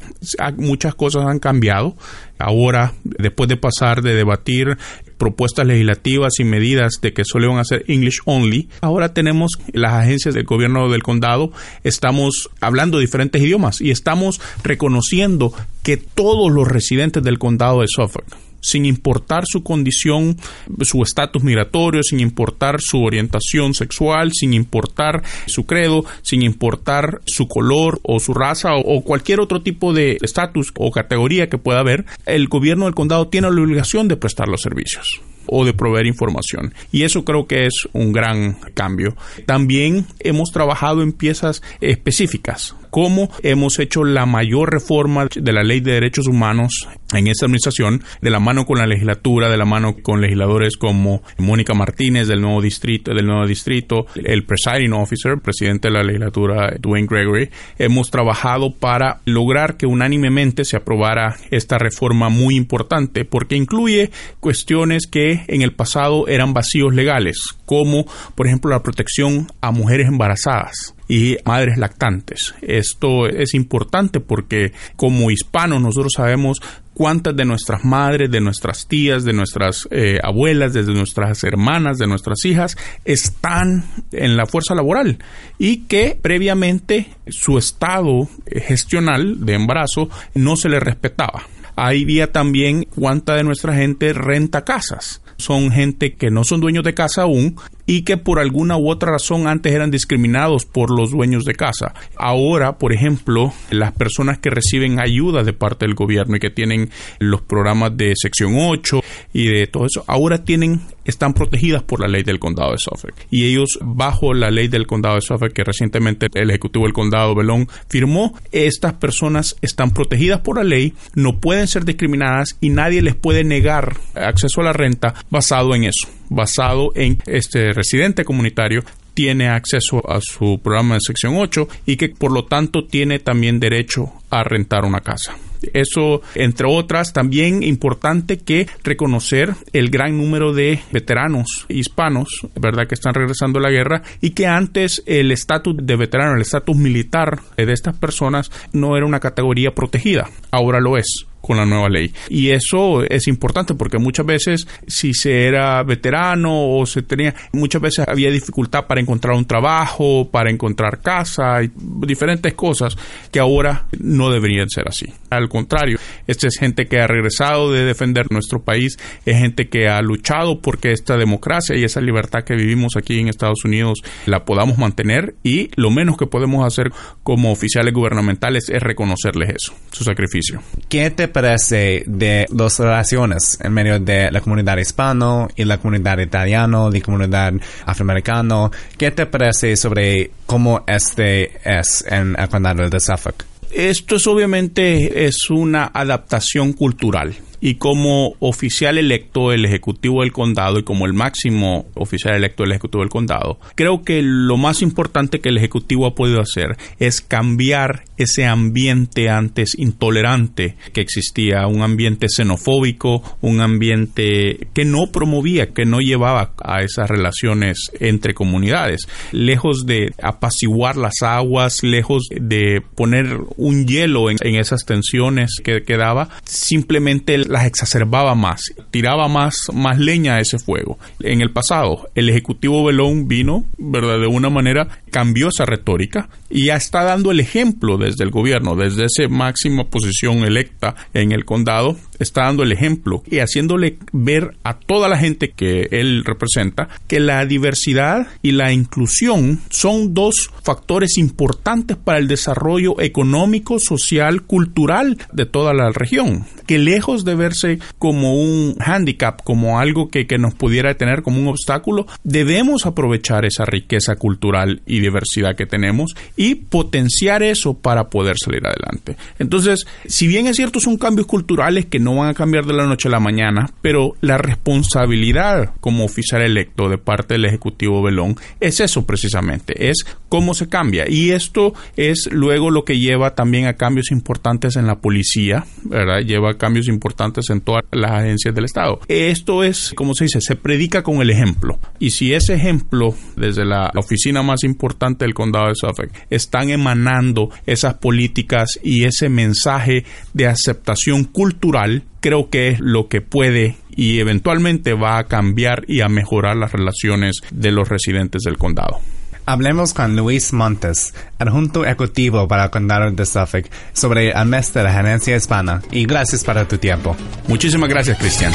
muchas 0.58 0.96
cosas 0.96 1.26
han 1.26 1.40
cambiado. 1.40 1.96
Ahora, 2.38 2.94
después 3.04 3.48
de 3.50 3.58
pasar 3.58 4.02
de 4.02 4.16
debatir 4.16 4.78
propuestas 5.18 5.68
legislativas 5.68 6.40
y 6.40 6.44
medidas 6.44 6.94
de 7.02 7.14
que 7.14 7.24
solo 7.24 7.46
iban 7.46 7.60
a 7.60 7.64
ser 7.64 7.86
English 7.88 8.22
only, 8.26 8.70
ahora 8.82 9.14
tenemos 9.14 9.60
las 9.72 9.94
agencias 9.94 10.34
del 10.34 10.46
gobierno 10.46 10.90
del 10.90 11.04
condado, 11.04 11.52
estamos 11.84 12.50
hablando 12.60 12.98
diferentes 12.98 13.42
idiomas 13.42 13.82
y 13.82 13.92
estamos 13.92 14.42
reconociendo 14.64 15.54
que 15.84 15.98
todos 15.98 16.52
los 16.52 16.68
residentes 16.68 17.22
del 17.22 17.38
condado 17.38 17.82
de 17.82 17.88
Suffolk 17.88 18.26
sin 18.62 18.86
importar 18.86 19.44
su 19.46 19.64
condición, 19.64 20.38
su 20.82 21.04
estatus 21.04 21.44
migratorio, 21.44 22.04
sin 22.04 22.20
importar 22.20 22.78
su 22.80 23.04
orientación 23.04 23.74
sexual, 23.74 24.32
sin 24.34 24.54
importar 24.54 25.24
su 25.48 25.66
credo, 25.66 26.06
sin 26.22 26.42
importar 26.42 27.22
su 27.26 27.48
color 27.48 28.00
o 28.04 28.20
su 28.20 28.34
raza 28.34 28.76
o, 28.76 29.02
cualquier 29.04 29.40
otro 29.40 29.62
tipo 29.62 29.94
de 29.94 30.18
estatus 30.22 30.72
o 30.78 30.92
categoría 30.92 31.48
que 31.48 31.58
pueda 31.58 31.80
haber, 31.80 32.06
el 32.26 32.48
gobierno 32.48 32.86
del 32.86 32.96
condado 32.96 33.28
tiene 33.28 33.50
la 33.50 33.62
obligación 33.62 34.08
de 34.08 34.18
prestar 34.18 34.48
los 34.48 34.62
servicios 34.62 35.22
o 35.48 35.66
de 35.66 35.74
proveer 35.74 36.06
información. 36.06 36.74
Y 36.92 37.04
eso 37.04 37.26
creo 37.26 37.48
que 37.48 37.66
es 37.66 37.74
un 37.94 38.14
gran 38.14 38.54
cambio. 38.74 39.16
También 39.46 40.06
hemos 40.20 40.52
trabajado 40.52 41.02
en 41.02 41.14
piezas 41.14 41.62
específicas 41.82 42.76
cómo 42.92 43.30
hemos 43.42 43.80
hecho 43.80 44.04
la 44.04 44.28
mayor 44.28 44.72
reforma 44.72 45.28
de 45.34 45.54
la 45.54 45.64
ley 45.64 45.80
de 45.80 45.94
derechos 45.94 46.28
humanos 46.28 46.88
en 47.14 47.28
esta 47.28 47.46
administración, 47.46 48.04
de 48.22 48.30
la 48.30 48.40
mano 48.40 48.66
con 48.66 48.78
la 48.78 48.86
legislatura, 48.86 49.50
de 49.50 49.58
la 49.58 49.66
mano 49.66 49.96
con 50.02 50.22
legisladores 50.22 50.78
como 50.78 51.24
Mónica 51.38 51.74
Martínez 51.74 52.28
del 52.28 52.42
nuevo 52.42 52.62
distrito, 52.62 53.14
del 53.14 53.26
nuevo 53.26 53.48
distrito, 53.48 54.06
el 54.16 54.46
presiding 54.46 54.94
officer, 54.94 55.40
presidente 55.40 55.88
de 55.88 55.94
la 55.94 56.04
legislatura 56.04 56.76
Dwayne 56.80 57.08
Gregory, 57.10 57.50
hemos 57.80 58.12
trabajado 58.12 58.72
para 58.72 59.22
lograr 59.26 59.78
que 59.78 59.86
unánimemente 59.86 60.66
se 60.66 60.78
aprobara 60.78 61.36
esta 61.50 61.78
reforma 61.78 62.30
muy 62.30 62.56
importante, 62.56 63.26
porque 63.26 63.56
incluye 63.56 64.12
cuestiones 64.40 65.08
que 65.08 65.44
en 65.48 65.62
el 65.62 65.74
pasado 65.74 66.28
eran 66.28 66.54
vacíos 66.54 66.94
legales, 66.94 67.38
como 67.66 68.06
por 68.36 68.48
ejemplo 68.48 68.72
la 68.72 68.84
protección 68.84 69.48
a 69.62 69.72
mujeres 69.72 70.08
embarazadas 70.08 70.96
y 71.08 71.38
madres 71.46 71.78
lactantes. 71.78 72.56
Esto 72.62 73.28
es 73.28 73.54
importante 73.54 74.20
porque 74.20 74.74
como 74.96 75.32
hispanos 75.32 75.82
nosotros 75.82 76.14
sabemos 76.16 76.60
cuántas 76.94 77.36
de 77.36 77.46
nuestras 77.46 77.84
madres, 77.84 78.30
de 78.32 78.42
nuestras 78.42 78.88
tías, 78.88 79.24
de 79.24 79.34
nuestras 79.34 79.88
eh, 79.92 80.20
abuelas, 80.24 80.74
de 80.74 80.84
nuestras 80.84 81.44
hermanas, 81.44 81.98
de 81.98 82.08
nuestras 82.08 82.46
hijas 82.46 82.78
están 83.06 83.86
en 84.12 84.38
la 84.38 84.46
fuerza 84.46 84.76
laboral 84.76 85.18
y 85.58 85.86
que 85.88 86.18
previamente 86.22 87.08
su 87.28 87.58
estado 87.58 88.30
gestional 88.46 89.46
de 89.46 89.54
embarazo 89.54 90.10
no 90.36 90.56
se 90.56 90.70
le 90.70 90.80
respetaba. 90.80 91.48
Ahí 91.76 92.04
había 92.04 92.32
también 92.32 92.84
cuánta 92.84 93.36
de 93.36 93.44
nuestra 93.44 93.74
gente 93.74 94.14
renta 94.14 94.64
casas 94.64 95.22
son 95.42 95.72
gente 95.72 96.14
que 96.14 96.30
no 96.30 96.44
son 96.44 96.62
dueños 96.62 96.84
de 96.84 96.94
casa 96.94 97.24
aún 97.24 97.56
y 97.92 98.04
que 98.04 98.16
por 98.16 98.40
alguna 98.40 98.78
u 98.78 98.90
otra 98.90 99.12
razón 99.12 99.48
antes 99.48 99.74
eran 99.74 99.92
discriminados 99.92 100.66
por 100.66 100.98
los 100.98 101.12
dueños 101.12 101.44
de 101.44 101.56
casa. 101.56 101.94
Ahora, 102.16 102.78
por 102.78 102.94
ejemplo, 102.94 103.52
las 103.70 103.92
personas 103.92 104.40
que 104.40 104.50
reciben 104.50 105.02
ayuda 105.02 105.44
de 105.44 105.52
parte 105.52 105.86
del 105.86 105.94
gobierno 105.94 106.38
y 106.38 106.40
que 106.40 106.50
tienen 106.50 106.90
los 107.20 107.42
programas 107.42 107.98
de 107.98 108.14
sección 108.16 108.54
8 108.56 109.02
y 109.34 109.48
de 109.48 109.68
todo 109.68 109.88
eso, 109.88 110.06
ahora 110.08 110.46
tienen 110.46 110.80
están 111.06 111.34
protegidas 111.34 111.84
por 111.84 112.02
la 112.02 112.08
ley 112.08 112.24
del 112.24 112.40
condado 112.40 112.72
de 112.72 112.78
Suffolk. 112.78 113.16
Y 113.30 113.46
ellos, 113.46 113.80
bajo 113.82 114.34
la 114.34 114.52
ley 114.52 114.68
del 114.68 114.88
condado 114.88 115.16
de 115.16 115.22
Suffolk, 115.22 115.54
que 115.54 115.64
recientemente 115.64 116.28
el 116.34 116.50
Ejecutivo 116.50 116.86
del 116.86 116.94
Condado 116.94 117.36
Belón 117.36 117.68
firmó, 117.90 118.38
estas 118.52 118.94
personas 118.94 119.56
están 119.62 119.92
protegidas 119.92 120.42
por 120.42 120.58
la 120.58 120.64
ley, 120.64 120.94
no 121.16 121.40
pueden 121.40 121.68
ser 121.68 121.86
discriminadas 121.86 122.58
y 122.62 122.70
nadie 122.70 123.02
les 123.02 123.16
puede 123.16 123.44
negar 123.44 123.98
acceso 124.16 124.62
a 124.62 124.66
la 124.66 124.74
renta 124.74 125.14
basado 125.30 125.76
en 125.76 125.86
eso, 125.86 126.10
basado 126.30 126.92
en 126.96 127.18
este 127.26 127.74
residente 127.74 128.24
comunitario 128.24 128.84
tiene 129.14 129.50
acceso 129.50 130.02
a 130.10 130.20
su 130.22 130.60
programa 130.64 130.96
de 130.96 131.02
sección 131.06 131.36
8 131.36 131.68
y 131.86 131.98
que 131.98 132.10
por 132.10 132.32
lo 132.32 132.46
tanto 132.46 132.86
tiene 132.86 133.20
también 133.20 133.60
derecho 133.60 134.12
a 134.30 134.44
rentar 134.44 134.86
una 134.86 135.02
casa. 135.02 135.36
Eso, 135.74 136.22
entre 136.36 136.68
otras, 136.68 137.14
también 137.14 137.64
importante 137.64 138.40
que 138.40 138.68
reconocer 138.84 139.54
el 139.74 139.90
gran 139.90 140.18
número 140.18 140.54
de 140.54 140.80
veteranos 140.92 141.66
hispanos, 141.70 142.30
¿verdad?, 142.56 142.88
que 142.88 142.96
están 142.96 143.14
regresando 143.14 143.60
a 143.60 143.64
la 143.64 143.70
guerra 143.70 144.02
y 144.22 144.32
que 144.32 144.48
antes 144.48 145.04
el 145.06 145.32
estatus 145.32 145.76
de 145.78 145.96
veterano, 145.96 146.36
el 146.36 146.42
estatus 146.42 146.76
militar 146.76 147.40
de 147.58 147.72
estas 147.72 147.98
personas 147.98 148.52
no 148.74 148.98
era 148.98 149.06
una 149.06 149.20
categoría 149.20 149.72
protegida, 149.72 150.30
ahora 150.52 150.80
lo 150.80 150.98
es 150.98 151.26
con 151.42 151.58
la 151.58 151.66
nueva 151.66 151.90
ley. 151.90 152.14
Y 152.30 152.50
eso 152.52 153.04
es 153.04 153.28
importante 153.28 153.74
porque 153.74 153.98
muchas 153.98 154.26
veces 154.26 154.68
si 154.88 155.14
se 155.14 155.46
era 155.46 155.84
veterano 155.84 156.78
o 156.78 156.86
se 156.86 157.02
tenía, 157.02 157.34
muchas 157.52 157.82
veces 157.82 158.08
había 158.08 158.32
dificultad 158.32 158.86
para 158.88 159.02
encontrar 159.02 159.36
un 159.36 159.46
trabajo, 159.46 160.30
para 160.30 160.50
encontrar 160.50 161.02
casa 161.02 161.64
y 161.64 161.72
diferentes 161.76 162.54
cosas 162.54 162.96
que 163.32 163.40
ahora 163.40 163.86
no 164.00 164.30
deberían 164.30 164.70
ser 164.70 164.88
así. 164.88 165.08
Al 165.30 165.50
contrario, 165.50 165.98
esta 166.28 166.48
es 166.48 166.58
gente 166.58 166.86
que 166.86 167.00
ha 167.00 167.08
regresado 167.08 167.72
de 167.72 167.86
defender 167.86 168.28
nuestro 168.32 168.62
país, 168.62 168.98
es 169.26 169.38
gente 169.38 169.70
que 169.70 169.88
ha 169.88 170.02
luchado 170.02 170.62
porque 170.62 170.92
esta 170.92 171.18
democracia 171.18 171.76
y 171.76 171.84
esa 171.84 172.02
libertad 172.02 172.44
que 172.44 172.56
vivimos 172.56 172.96
aquí 172.98 173.20
en 173.20 173.28
Estados 173.28 173.64
Unidos 173.66 174.00
la 174.26 174.46
podamos 174.46 174.78
mantener 174.78 175.36
y 175.44 175.70
lo 175.76 175.90
menos 175.90 176.18
que 176.18 176.28
podemos 176.28 176.66
hacer 176.66 176.92
como 177.24 177.52
oficiales 177.52 177.94
gubernamentales 177.94 178.70
es 178.70 178.82
reconocerles 178.82 179.50
eso, 179.50 179.74
su 179.92 180.04
sacrificio. 180.04 180.62
¿Qué 180.90 181.10
te 181.10 181.28
parece 181.32 182.04
de 182.06 182.46
las 182.56 182.78
relaciones 182.80 183.58
en 183.62 183.74
medio 183.74 184.00
de 184.00 184.32
la 184.32 184.42
comunidad 184.42 184.78
hispano 184.78 185.48
y 185.56 185.66
la 185.66 185.78
comunidad 185.80 186.20
italiana, 186.20 186.90
la 186.92 187.02
comunidad 187.02 187.54
afroamericana? 187.86 188.70
¿Qué 188.98 189.12
te 189.12 189.26
parece 189.26 189.76
sobre 189.76 190.32
cómo 190.46 190.84
este 190.86 191.60
es 191.64 192.06
en 192.08 192.36
el 192.38 192.50
condado 192.50 192.88
de 192.90 193.00
Suffolk? 193.00 193.46
Esto 193.72 194.18
es 194.18 194.28
obviamente 194.28 195.26
es 195.26 195.50
una 195.50 195.92
adaptación 195.94 196.74
cultural 196.74 197.34
y 197.62 197.76
como 197.76 198.34
oficial 198.40 198.98
electo 198.98 199.52
del 199.52 199.66
Ejecutivo 199.66 200.22
del 200.22 200.32
Condado 200.32 200.80
y 200.80 200.84
como 200.84 201.06
el 201.06 201.14
máximo 201.14 201.86
oficial 201.94 202.36
electo 202.36 202.64
del 202.64 202.72
Ejecutivo 202.72 203.04
del 203.04 203.10
Condado, 203.10 203.60
creo 203.76 204.02
que 204.04 204.22
lo 204.24 204.58
más 204.58 204.82
importante 204.82 205.40
que 205.40 205.50
el 205.50 205.58
Ejecutivo 205.58 206.08
ha 206.08 206.16
podido 206.16 206.42
hacer 206.42 206.78
es 207.00 207.22
cambiar 207.22 208.04
ese 208.18 208.46
ambiente 208.46 209.30
antes 209.30 209.78
intolerante 209.78 210.76
que 210.94 211.02
existía, 211.02 211.68
un 211.68 211.82
ambiente 211.82 212.28
xenofóbico, 212.30 213.22
un 213.42 213.62
ambiente 213.62 214.68
que 214.74 214.86
no 214.86 215.12
promovía, 215.12 215.74
que 215.74 215.86
no 215.86 216.00
llevaba 216.00 216.54
a 216.64 216.82
esas 216.82 217.10
relaciones 217.10 217.92
entre 218.00 218.34
comunidades. 218.34 219.08
Lejos 219.32 219.86
de 219.86 220.14
apaciguar 220.22 220.98
las 220.98 221.22
aguas, 221.22 221.84
lejos 221.84 222.24
de 222.30 222.82
poner 222.96 223.38
un 223.58 223.88
hielo 223.88 224.30
en, 224.30 224.38
esas 224.42 224.86
tensiones 224.86 225.58
que 225.64 225.84
quedaba, 225.84 226.30
simplemente 226.44 227.38
las 227.52 227.66
exacerbaba 227.66 228.34
más, 228.34 228.74
tiraba 228.90 229.28
más, 229.28 229.68
más 229.74 230.00
leña 230.00 230.36
a 230.36 230.40
ese 230.40 230.58
fuego. 230.58 230.98
En 231.20 231.42
el 231.42 231.52
pasado, 231.52 232.10
el 232.16 232.30
Ejecutivo 232.30 232.84
Belón 232.86 233.28
vino, 233.28 233.66
¿verdad? 233.78 234.20
De 234.20 234.28
una 234.28 234.50
manera, 234.50 234.88
cambió 235.12 235.50
esa 235.50 235.66
retórica 235.66 236.30
y 236.50 236.66
ya 236.66 236.76
está 236.76 237.04
dando 237.04 237.32
el 237.32 237.40
ejemplo 237.40 237.98
desde 237.98 238.24
el 238.24 238.32
gobierno, 238.32 238.76
desde 238.76 239.06
esa 239.06 239.28
máxima 239.30 239.86
posición 239.86 240.40
electa 240.40 240.96
en 241.14 241.32
el 241.32 241.46
condado, 241.46 241.98
está 242.20 242.44
dando 242.44 242.64
el 242.64 242.72
ejemplo 242.72 243.24
y 243.30 243.40
haciéndole 243.40 243.98
ver 244.12 244.56
a 244.64 244.78
toda 244.78 245.10
la 245.10 245.18
gente 245.18 245.52
que 245.52 245.88
él 245.92 246.24
representa 246.26 246.90
que 247.08 247.20
la 247.20 247.46
diversidad 247.46 248.28
y 248.42 248.52
la 248.52 248.72
inclusión 248.72 249.60
son 249.70 250.14
dos 250.14 250.52
factores 250.64 251.18
importantes 251.18 251.98
para 251.98 252.20
el 252.20 252.28
desarrollo 252.28 253.00
económico, 253.02 253.80
social, 253.80 254.44
cultural 254.44 255.18
de 255.34 255.46
toda 255.46 255.74
la 255.74 255.92
región. 255.92 256.46
Que 256.68 256.78
lejos 256.78 257.26
de 257.26 257.36
verse 257.36 257.80
como 257.98 258.36
un 258.36 258.76
handicap, 258.80 259.42
como 259.44 259.80
algo 259.80 260.10
que, 260.10 260.28
que 260.28 260.38
nos 260.38 260.54
pudiera 260.54 260.96
tener 260.96 261.22
como 261.22 261.40
un 261.42 261.48
obstáculo, 261.48 262.08
debemos 262.24 262.86
aprovechar 262.86 263.46
esa 263.46 263.66
riqueza 263.66 264.16
cultural 264.16 264.82
y 264.86 265.00
diversidad 265.02 265.56
que 265.56 265.66
tenemos 265.66 266.16
y 266.36 266.56
potenciar 266.56 267.44
eso 267.44 267.74
para 267.74 268.10
poder 268.10 268.36
salir 268.44 268.62
adelante. 268.66 269.18
Entonces, 269.40 269.86
si 270.06 270.28
bien 270.28 270.48
es 270.48 270.56
cierto, 270.56 270.80
son 270.80 270.98
cambios 270.98 271.28
culturales 271.28 271.86
que 271.86 272.00
no 272.00 272.16
van 272.16 272.30
a 272.30 272.34
cambiar 272.34 272.66
de 272.66 272.74
la 272.74 272.86
noche 272.86 273.08
a 273.08 273.12
la 273.12 273.20
mañana, 273.20 273.70
pero 273.82 274.16
la 274.22 274.38
responsabilidad 274.38 275.74
como 275.80 276.06
oficial 276.06 276.42
electo 276.42 276.90
de 276.90 276.98
parte 276.98 277.34
del 277.34 277.46
Ejecutivo 277.46 278.02
Belón 278.02 278.36
es 278.60 278.80
eso 278.80 279.06
precisamente, 279.06 279.90
es 279.90 280.06
cómo 280.30 280.54
se 280.54 280.70
cambia. 280.70 281.10
Y 281.10 281.32
esto 281.32 281.74
es 281.98 282.30
luego 282.32 282.70
lo 282.72 282.86
que 282.86 283.00
lleva 283.00 283.36
también 283.36 283.68
a 283.68 283.74
cambios 283.74 284.12
importantes 284.12 284.76
en 284.76 284.88
la 284.88 285.00
policía, 285.00 285.66
¿verdad? 285.84 286.20
Lleva 286.20 286.52
a 286.52 286.58
cambios 286.58 286.88
importantes 286.88 287.50
en 287.50 287.62
todas 287.62 287.84
las 287.92 288.12
agencias 288.12 288.56
del 288.56 288.66
Estado. 288.66 289.00
Esto 289.08 289.64
es, 289.64 289.94
como 289.96 290.14
se 290.14 290.26
dice, 290.26 290.42
se 290.42 290.56
predica 290.56 291.04
con 291.04 291.22
el 291.22 291.30
ejemplo. 291.30 291.80
Y 292.00 292.12
si 292.12 292.34
ese 292.34 292.54
ejemplo, 292.54 293.16
desde 293.36 293.66
la 293.66 293.92
oficina 293.96 294.42
más 294.42 294.64
importante 294.64 294.91
del 295.00 295.34
condado 295.34 295.68
de 295.68 295.76
Suffolk, 295.76 296.12
están 296.30 296.70
emanando 296.70 297.50
esas 297.66 297.96
políticas 297.96 298.80
y 298.84 299.06
ese 299.06 299.30
mensaje 299.30 300.06
de 300.34 300.48
aceptación 300.48 301.24
cultural, 301.24 302.04
creo 302.20 302.50
que 302.50 302.70
es 302.70 302.80
lo 302.80 303.08
que 303.08 303.22
puede 303.22 303.78
y 303.90 304.20
eventualmente 304.20 304.94
va 304.94 305.18
a 305.18 305.26
cambiar 305.26 305.84
y 305.88 306.02
a 306.02 306.10
mejorar 306.10 306.56
las 306.56 306.72
relaciones 306.72 307.38
de 307.52 307.72
los 307.72 307.90
residentes 307.90 308.44
del 308.44 308.58
condado. 308.58 309.00
Hablemos 309.46 309.94
con 309.94 310.16
Luis 310.16 310.54
Montes, 310.54 311.14
adjunto 311.40 311.84
ejecutivo 311.84 312.48
para 312.48 312.66
el 312.66 312.70
condado 312.70 313.10
de 313.10 313.26
Suffolk, 313.26 313.70
sobre 313.92 314.32
el 314.32 314.46
mes 314.46 314.74
de 314.74 314.84
la 314.84 314.94
gerencia 314.94 315.36
hispana. 315.36 315.82
Y 315.92 316.06
gracias 316.06 316.44
para 316.44 316.68
tu 316.68 316.78
tiempo. 316.78 317.16
Muchísimas 317.48 317.90
gracias, 317.90 318.18
Cristian. 318.20 318.54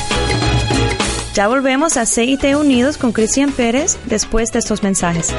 Ya 1.35 1.49
volvemos 1.49 1.99
a 1.99 2.07
CIT 2.07 2.45
Unidos 2.59 2.97
con 2.97 3.12
Cristian 3.12 3.52
Pérez 3.52 3.99
después 4.07 4.52
de 4.52 4.61
estos 4.61 4.83
mensajes. 4.83 5.35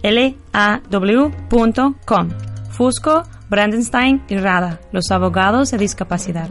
www.fbrlaw.com. 0.04 2.30
Fusco, 2.70 3.24
Brandenstein 3.50 4.24
y 4.28 4.38
Rada, 4.38 4.80
los 4.92 5.10
abogados 5.12 5.72
de 5.72 5.78
discapacidad. 5.78 6.50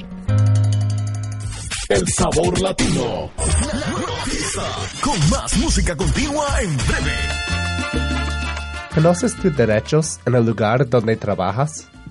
El 1.88 2.08
sabor 2.08 2.60
latino. 2.60 3.30
Con 5.02 5.30
más 5.30 5.56
música 5.58 5.96
continua 5.96 6.46
en 6.62 6.76
breve. 6.76 7.16
¿Conoces 8.94 9.34
tus 9.36 9.56
derechos 9.56 10.20
en 10.26 10.34
el 10.34 10.46
lugar 10.46 10.88
donde 10.88 11.16
trabajas? 11.16 11.88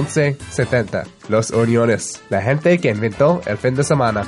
1170. 0.00 1.04
Los 1.28 1.50
Uniones, 1.50 2.20
la 2.30 2.42
gente 2.42 2.78
que 2.78 2.90
inventó 2.90 3.42
el 3.46 3.58
fin 3.58 3.74
de 3.74 3.84
semana. 3.84 4.26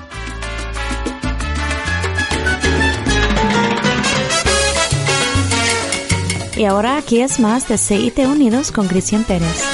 Y 6.56 6.66
ahora 6.66 6.98
aquí 6.98 7.20
es 7.20 7.40
más 7.40 7.66
de 7.68 7.78
CIT 7.78 8.18
Unidos 8.20 8.70
con 8.70 8.86
Cristian 8.86 9.24
Pérez. 9.24 9.64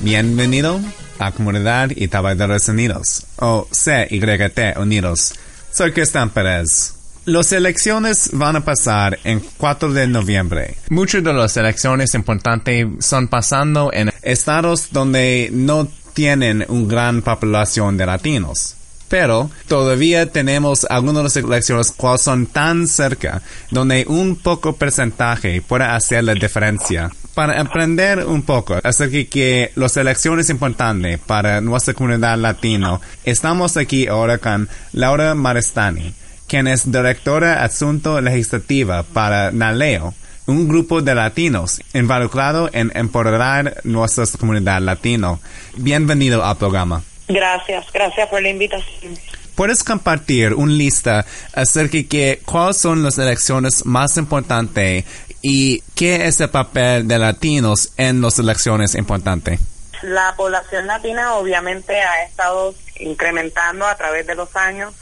Bienvenido 0.00 0.80
a 1.18 1.32
Comunidad 1.32 1.90
y 1.94 2.08
Trabajadores 2.08 2.68
Unidos, 2.68 3.26
o 3.38 3.68
CYT 3.70 4.78
Unidos. 4.78 5.34
Soy 5.70 5.92
Cristian 5.92 6.30
Pérez. 6.30 6.95
Las 7.26 7.50
elecciones 7.50 8.30
van 8.34 8.54
a 8.54 8.64
pasar 8.64 9.18
en 9.24 9.42
4 9.56 9.92
de 9.92 10.06
noviembre. 10.06 10.76
Muchas 10.90 11.24
de 11.24 11.32
las 11.32 11.56
elecciones 11.56 12.14
importantes 12.14 12.86
son 13.00 13.26
pasando 13.26 13.90
en 13.92 14.12
estados 14.22 14.92
donde 14.92 15.50
no 15.52 15.88
tienen 16.14 16.64
una 16.68 16.86
gran 16.86 17.22
población 17.22 17.96
de 17.96 18.06
latinos. 18.06 18.76
Pero 19.08 19.50
todavía 19.66 20.30
tenemos 20.30 20.86
algunas 20.88 21.36
elecciones 21.36 21.90
que 21.90 22.18
son 22.18 22.46
tan 22.46 22.86
cerca, 22.86 23.42
donde 23.72 24.04
un 24.06 24.36
poco 24.36 24.76
porcentaje 24.76 25.60
puede 25.62 25.82
hacer 25.82 26.22
la 26.22 26.34
diferencia. 26.34 27.10
Para 27.34 27.60
aprender 27.60 28.24
un 28.24 28.42
poco 28.42 28.78
acerca 28.84 29.16
de 29.16 29.26
que 29.26 29.72
las 29.74 29.96
elecciones 29.96 30.48
importantes 30.48 31.18
para 31.18 31.60
nuestra 31.60 31.92
comunidad 31.92 32.38
latino, 32.38 33.00
estamos 33.24 33.76
aquí 33.76 34.06
ahora 34.06 34.38
con 34.38 34.68
Laura 34.92 35.34
Marestani, 35.34 36.14
quien 36.46 36.68
es 36.68 36.90
directora 36.90 37.62
adjunto 37.64 38.20
legislativa 38.20 39.02
para 39.02 39.50
NALEO, 39.50 40.14
un 40.46 40.68
grupo 40.68 41.02
de 41.02 41.14
latinos 41.14 41.80
involucrado 41.92 42.70
en 42.72 42.92
empoderar 42.94 43.80
nuestra 43.84 44.26
comunidad 44.38 44.80
latino. 44.80 45.40
Bienvenido 45.76 46.44
al 46.44 46.56
programa. 46.56 47.02
Gracias, 47.28 47.86
gracias 47.92 48.28
por 48.28 48.40
la 48.42 48.50
invitación. 48.50 49.18
¿Puedes 49.56 49.82
compartir 49.82 50.54
una 50.54 50.72
lista 50.72 51.24
acerca 51.54 51.96
de 51.96 52.40
cuáles 52.44 52.76
son 52.76 53.02
las 53.02 53.18
elecciones 53.18 53.84
más 53.86 54.16
importantes 54.16 55.04
y 55.42 55.82
qué 55.94 56.26
es 56.26 56.40
el 56.40 56.50
papel 56.50 57.08
de 57.08 57.18
latinos 57.18 57.92
en 57.96 58.20
las 58.20 58.38
elecciones 58.38 58.94
importantes? 58.94 59.58
La 60.02 60.34
población 60.36 60.86
latina 60.86 61.34
obviamente 61.34 62.00
ha 62.00 62.24
estado 62.24 62.74
incrementando 63.00 63.86
a 63.86 63.96
través 63.96 64.26
de 64.26 64.34
los 64.34 64.54
años 64.54 64.92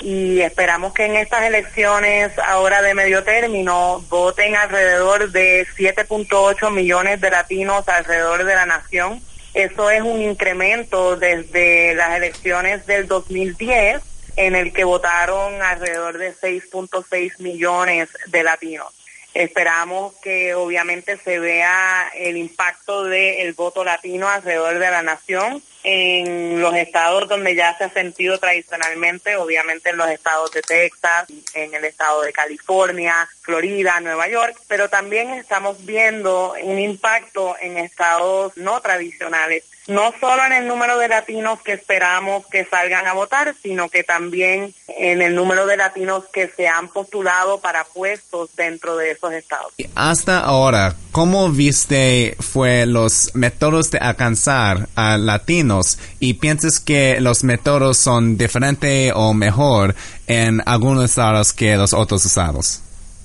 y 0.00 0.40
esperamos 0.40 0.92
que 0.92 1.06
en 1.06 1.16
estas 1.16 1.44
elecciones 1.44 2.32
ahora 2.38 2.82
de 2.82 2.94
medio 2.94 3.24
término 3.24 4.04
voten 4.08 4.56
alrededor 4.56 5.30
de 5.30 5.66
7.8 5.76 6.70
millones 6.70 7.20
de 7.20 7.30
latinos 7.30 7.88
alrededor 7.88 8.44
de 8.44 8.54
la 8.54 8.66
nación 8.66 9.22
eso 9.56 9.90
es 9.90 10.02
un 10.02 10.20
incremento 10.20 11.16
desde 11.16 11.94
las 11.94 12.14
elecciones 12.14 12.84
del 12.84 13.08
2010, 13.08 14.02
en 14.36 14.54
el 14.54 14.70
que 14.70 14.84
votaron 14.84 15.62
alrededor 15.62 16.18
de 16.18 16.34
6.6 16.34 17.40
millones 17.40 18.10
de 18.26 18.42
latinos. 18.42 18.92
Esperamos 19.36 20.14
que 20.22 20.54
obviamente 20.54 21.18
se 21.18 21.38
vea 21.38 22.10
el 22.14 22.38
impacto 22.38 23.04
del 23.04 23.52
voto 23.52 23.84
latino 23.84 24.30
alrededor 24.30 24.78
de 24.78 24.90
la 24.90 25.02
nación 25.02 25.62
en 25.84 26.58
los 26.62 26.74
estados 26.74 27.28
donde 27.28 27.54
ya 27.54 27.76
se 27.76 27.84
ha 27.84 27.90
sentido 27.90 28.38
tradicionalmente, 28.38 29.36
obviamente 29.36 29.90
en 29.90 29.98
los 29.98 30.08
estados 30.08 30.52
de 30.52 30.62
Texas, 30.62 31.26
en 31.52 31.74
el 31.74 31.84
estado 31.84 32.22
de 32.22 32.32
California, 32.32 33.28
Florida, 33.42 34.00
Nueva 34.00 34.26
York, 34.26 34.56
pero 34.68 34.88
también 34.88 35.28
estamos 35.34 35.84
viendo 35.84 36.54
un 36.62 36.78
impacto 36.78 37.56
en 37.60 37.76
estados 37.76 38.56
no 38.56 38.80
tradicionales 38.80 39.64
no 39.88 40.12
solo 40.20 40.44
en 40.44 40.52
el 40.52 40.68
número 40.68 40.98
de 40.98 41.08
latinos 41.08 41.60
que 41.62 41.74
esperamos 41.74 42.46
que 42.46 42.64
salgan 42.64 43.06
a 43.06 43.12
votar, 43.12 43.54
sino 43.62 43.88
que 43.88 44.02
también 44.02 44.74
en 44.88 45.22
el 45.22 45.34
número 45.34 45.66
de 45.66 45.76
latinos 45.76 46.24
que 46.32 46.48
se 46.48 46.68
han 46.68 46.88
postulado 46.88 47.60
para 47.60 47.84
puestos 47.84 48.50
dentro 48.56 48.96
de 48.96 49.12
esos 49.12 49.32
estados. 49.32 49.72
Hasta 49.94 50.40
ahora, 50.40 50.94
¿cómo 51.12 51.50
viste 51.50 52.36
fue 52.40 52.86
los 52.86 53.34
métodos 53.34 53.90
de 53.90 53.98
alcanzar 53.98 54.88
a 54.96 55.16
latinos 55.18 55.98
y 56.18 56.34
piensas 56.34 56.80
que 56.80 57.20
los 57.20 57.44
métodos 57.44 57.98
son 57.98 58.36
diferentes 58.36 59.12
o 59.14 59.34
mejor 59.34 59.94
en 60.26 60.62
algunos 60.66 61.04
estados 61.04 61.52
que 61.52 61.76
los 61.76 61.92
otros 61.92 62.24
estados? 62.26 62.82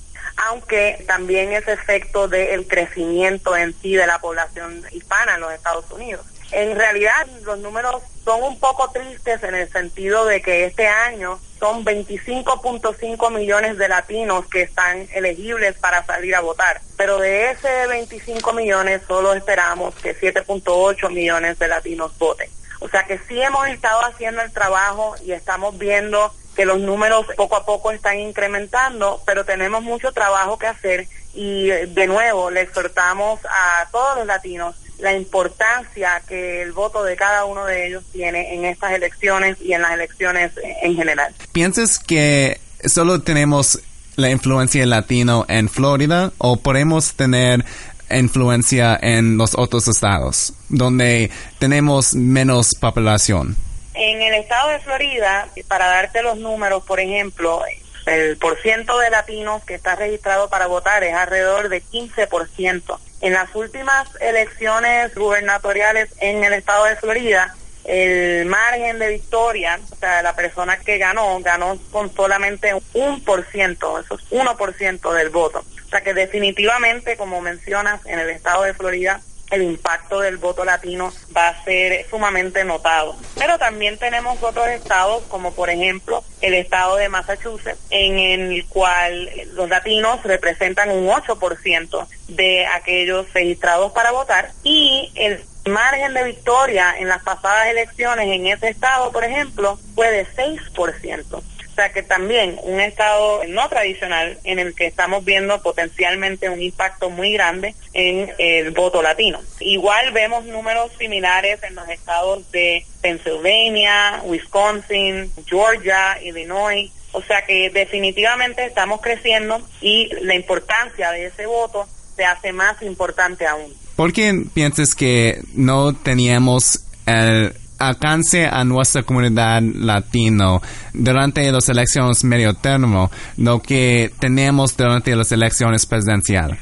aunque 0.49 1.05
también 1.07 1.53
es 1.53 1.69
efecto 1.69 2.27
del 2.27 2.67
crecimiento 2.67 3.57
en 3.57 3.81
sí 3.81 3.95
de 3.95 4.09
la 4.09 4.19
población 4.19 4.85
hispana 4.91 5.37
en 5.37 5.43
los 5.43 5.53
Estados 5.53 5.89
Unidos. 5.93 6.27
En 6.51 6.77
realidad 6.77 7.27
los 7.45 7.59
números 7.59 8.03
son 8.25 8.43
un 8.43 8.59
poco 8.59 8.91
tristes 8.91 9.43
en 9.43 9.55
el 9.55 9.71
sentido 9.71 10.25
de 10.25 10.41
que 10.41 10.65
este 10.65 10.87
año 10.87 11.39
son 11.59 11.85
25.5 11.85 13.33
millones 13.33 13.77
de 13.77 13.89
latinos 13.89 14.47
que 14.47 14.63
están 14.63 15.09
elegibles 15.13 15.77
para 15.79 16.05
salir 16.07 16.35
a 16.35 16.41
votar. 16.41 16.81
Pero 16.97 17.19
de 17.19 17.51
ese 17.51 17.87
25 17.89 18.53
millones 18.53 19.03
solo 19.07 19.35
esperamos 19.35 19.95
que 19.97 20.19
7.8 20.19 21.11
millones 21.11 21.59
de 21.59 21.69
latinos 21.69 22.17
voten. 22.19 22.49
O 22.81 22.89
sea 22.89 23.05
que 23.05 23.19
sí 23.19 23.41
hemos 23.41 23.67
estado 23.69 24.05
haciendo 24.05 24.41
el 24.41 24.53
trabajo 24.53 25.17
y 25.25 25.33
estamos 25.33 25.77
viendo 25.79 26.33
que 26.55 26.65
los 26.65 26.79
números 26.79 27.27
poco 27.37 27.57
a 27.57 27.65
poco 27.65 27.91
están 27.91 28.19
incrementando, 28.19 29.23
pero 29.27 29.45
tenemos 29.45 29.83
mucho 29.83 30.13
trabajo 30.13 30.59
que 30.59 30.67
hacer 30.67 31.09
y 31.35 31.69
de 31.69 32.07
nuevo 32.07 32.51
le 32.51 32.63
exhortamos 32.63 33.41
a 33.45 33.89
todos 33.93 34.19
los 34.19 34.27
latinos 34.27 34.75
la 34.99 35.13
importancia 35.15 36.23
que 36.27 36.63
el 36.63 36.73
voto 36.73 37.05
de 37.05 37.17
cada 37.17 37.45
uno 37.45 37.65
de 37.65 37.87
ellos 37.87 38.05
tiene 38.13 38.55
en 38.55 38.65
estas 38.65 38.93
elecciones 38.93 39.57
y 39.61 39.73
en 39.73 39.83
las 39.83 39.93
elecciones 39.93 40.53
en 40.83 40.97
general. 40.97 41.35
¿Piensas 41.53 41.99
que 41.99 42.61
solo 42.85 43.23
tenemos 43.23 43.81
la 44.17 44.31
influencia 44.31 44.85
latino 44.87 45.45
en 45.49 45.69
Florida 45.69 46.33
o 46.39 46.57
podemos 46.57 47.15
tener 47.15 47.65
influencia 48.11 48.99
en 49.01 49.37
los 49.37 49.55
otros 49.57 49.87
estados 49.87 50.55
donde 50.69 51.31
tenemos 51.59 52.15
menos 52.15 52.75
población? 52.75 53.57
En 53.95 54.23
el 54.23 54.35
estado 54.35 54.71
de 54.71 54.79
Florida, 54.81 55.49
para 55.67 55.87
darte 55.87 56.23
los 56.23 56.39
números, 56.39 56.85
por 56.85 57.01
ejemplo, 57.01 57.63
el 58.07 58.37
porciento 58.39 58.99
de 58.99 59.11
latinos 59.11 59.63
que 59.65 59.75
está 59.75 59.97
registrado 59.97 60.49
para 60.49 60.67
votar 60.67 61.05
es 61.05 61.15
alrededor 61.15 61.69
de 61.69 61.83
15%. 61.83 62.99
En 63.21 63.33
las 63.33 63.55
últimas 63.55 64.09
elecciones 64.21 65.15
gubernatoriales 65.15 66.09
en 66.21 66.45
el 66.45 66.53
estado 66.53 66.85
de 66.85 66.97
Florida, 66.97 67.55
el 67.85 68.47
margen 68.47 68.99
de 68.99 69.09
victoria, 69.09 69.81
o 69.91 69.97
sea, 69.97 70.23
la 70.23 70.37
persona 70.37 70.79
que 70.79 70.99
ganó, 70.99 71.41
ganó 71.41 71.79
con 71.91 72.15
solamente 72.15 72.73
un 72.95 73.25
por 73.25 73.45
ciento, 73.47 73.99
eso 73.99 74.17
es 74.17 74.25
uno 74.31 74.57
por 74.57 74.75
ciento 74.75 75.13
del 75.13 75.31
voto. 75.31 75.65
O 75.87 75.91
sea 75.91 76.03
que 76.03 76.13
definitivamente, 76.13 77.17
como 77.17 77.41
mencionas, 77.41 78.05
en 78.05 78.19
el 78.19 78.29
estado 78.29 78.65
de 78.65 78.75
Florida 78.75 79.23
el 79.51 79.63
impacto 79.63 80.21
del 80.21 80.37
voto 80.37 80.65
latino 80.65 81.13
va 81.37 81.49
a 81.49 81.65
ser 81.65 82.07
sumamente 82.09 82.65
notado. 82.65 83.17
Pero 83.37 83.59
también 83.59 83.99
tenemos 83.99 84.43
otros 84.43 84.69
estados, 84.69 85.23
como 85.29 85.53
por 85.55 85.71
ejemplo 85.71 86.23
el 86.41 86.55
estado 86.55 86.97
de 86.97 87.09
Massachusetts, 87.09 87.81
en 87.91 88.19
el 88.19 88.67
cual 88.67 89.31
los 89.55 89.69
latinos 89.69 90.23
representan 90.23 90.91
un 90.91 91.09
8% 91.09 92.07
de 92.29 92.67
aquellos 92.67 93.33
registrados 93.33 93.93
para 93.93 94.13
votar 94.13 94.53
y 94.63 95.11
el 95.15 95.45
margen 95.67 96.15
de 96.15 96.25
victoria 96.25 96.95
en 96.99 97.09
las 97.09 97.23
pasadas 97.23 97.69
elecciones 97.69 98.27
en 98.29 98.47
ese 98.47 98.69
estado, 98.69 99.13
por 99.13 99.25
ejemplo, 99.25 99.79
fue 99.95 100.11
de 100.11 100.27
6% 100.27 101.43
sea 101.79 101.93
que 101.93 102.03
también 102.03 102.59
un 102.65 102.81
estado 102.81 103.43
no 103.47 103.69
tradicional 103.69 104.37
en 104.43 104.59
el 104.59 104.75
que 104.75 104.87
estamos 104.87 105.25
viendo 105.25 105.63
potencialmente 105.63 106.51
un 106.51 106.61
impacto 106.61 107.09
muy 107.09 107.33
grande 107.33 107.77
en 107.93 108.33
el 108.39 108.73
voto 108.73 109.01
latino. 109.01 109.41
Igual 109.61 110.11
vemos 110.11 110.45
números 110.45 110.91
similares 110.99 111.63
en 111.63 111.77
los 111.77 111.89
estados 111.89 112.51
de 112.51 112.85
Pennsylvania, 113.01 114.21
Wisconsin, 114.25 115.31
Georgia, 115.47 116.19
Illinois. 116.21 116.91
O 117.13 117.23
sea 117.23 117.43
que 117.43 117.71
definitivamente 117.71 118.65
estamos 118.65 119.01
creciendo 119.01 119.63
y 119.81 120.09
la 120.23 120.35
importancia 120.35 121.13
de 121.13 121.27
ese 121.27 121.47
voto 121.47 121.87
se 122.17 122.25
hace 122.25 122.53
más 122.53 122.83
importante 122.83 123.47
aún. 123.47 123.73
¿Por 123.95 124.13
qué 124.13 124.35
piensas 124.53 124.97
que 124.97 125.41
no 125.55 125.95
teníamos 125.95 126.81
el 127.07 127.55
alcance 127.79 128.47
a 128.47 128.65
nuestra 128.65 129.03
comunidad 129.03 129.63
latino 129.63 130.61
durante 130.93 131.51
las 131.51 131.69
elecciones 131.69 132.25
medio 132.25 132.55
término, 132.55 133.11
lo 133.37 133.63
que 133.63 134.11
tenemos 134.21 134.77
durante 134.77 135.15
las 135.15 135.33
elecciones 135.33 135.87
presidenciales? 135.87 136.59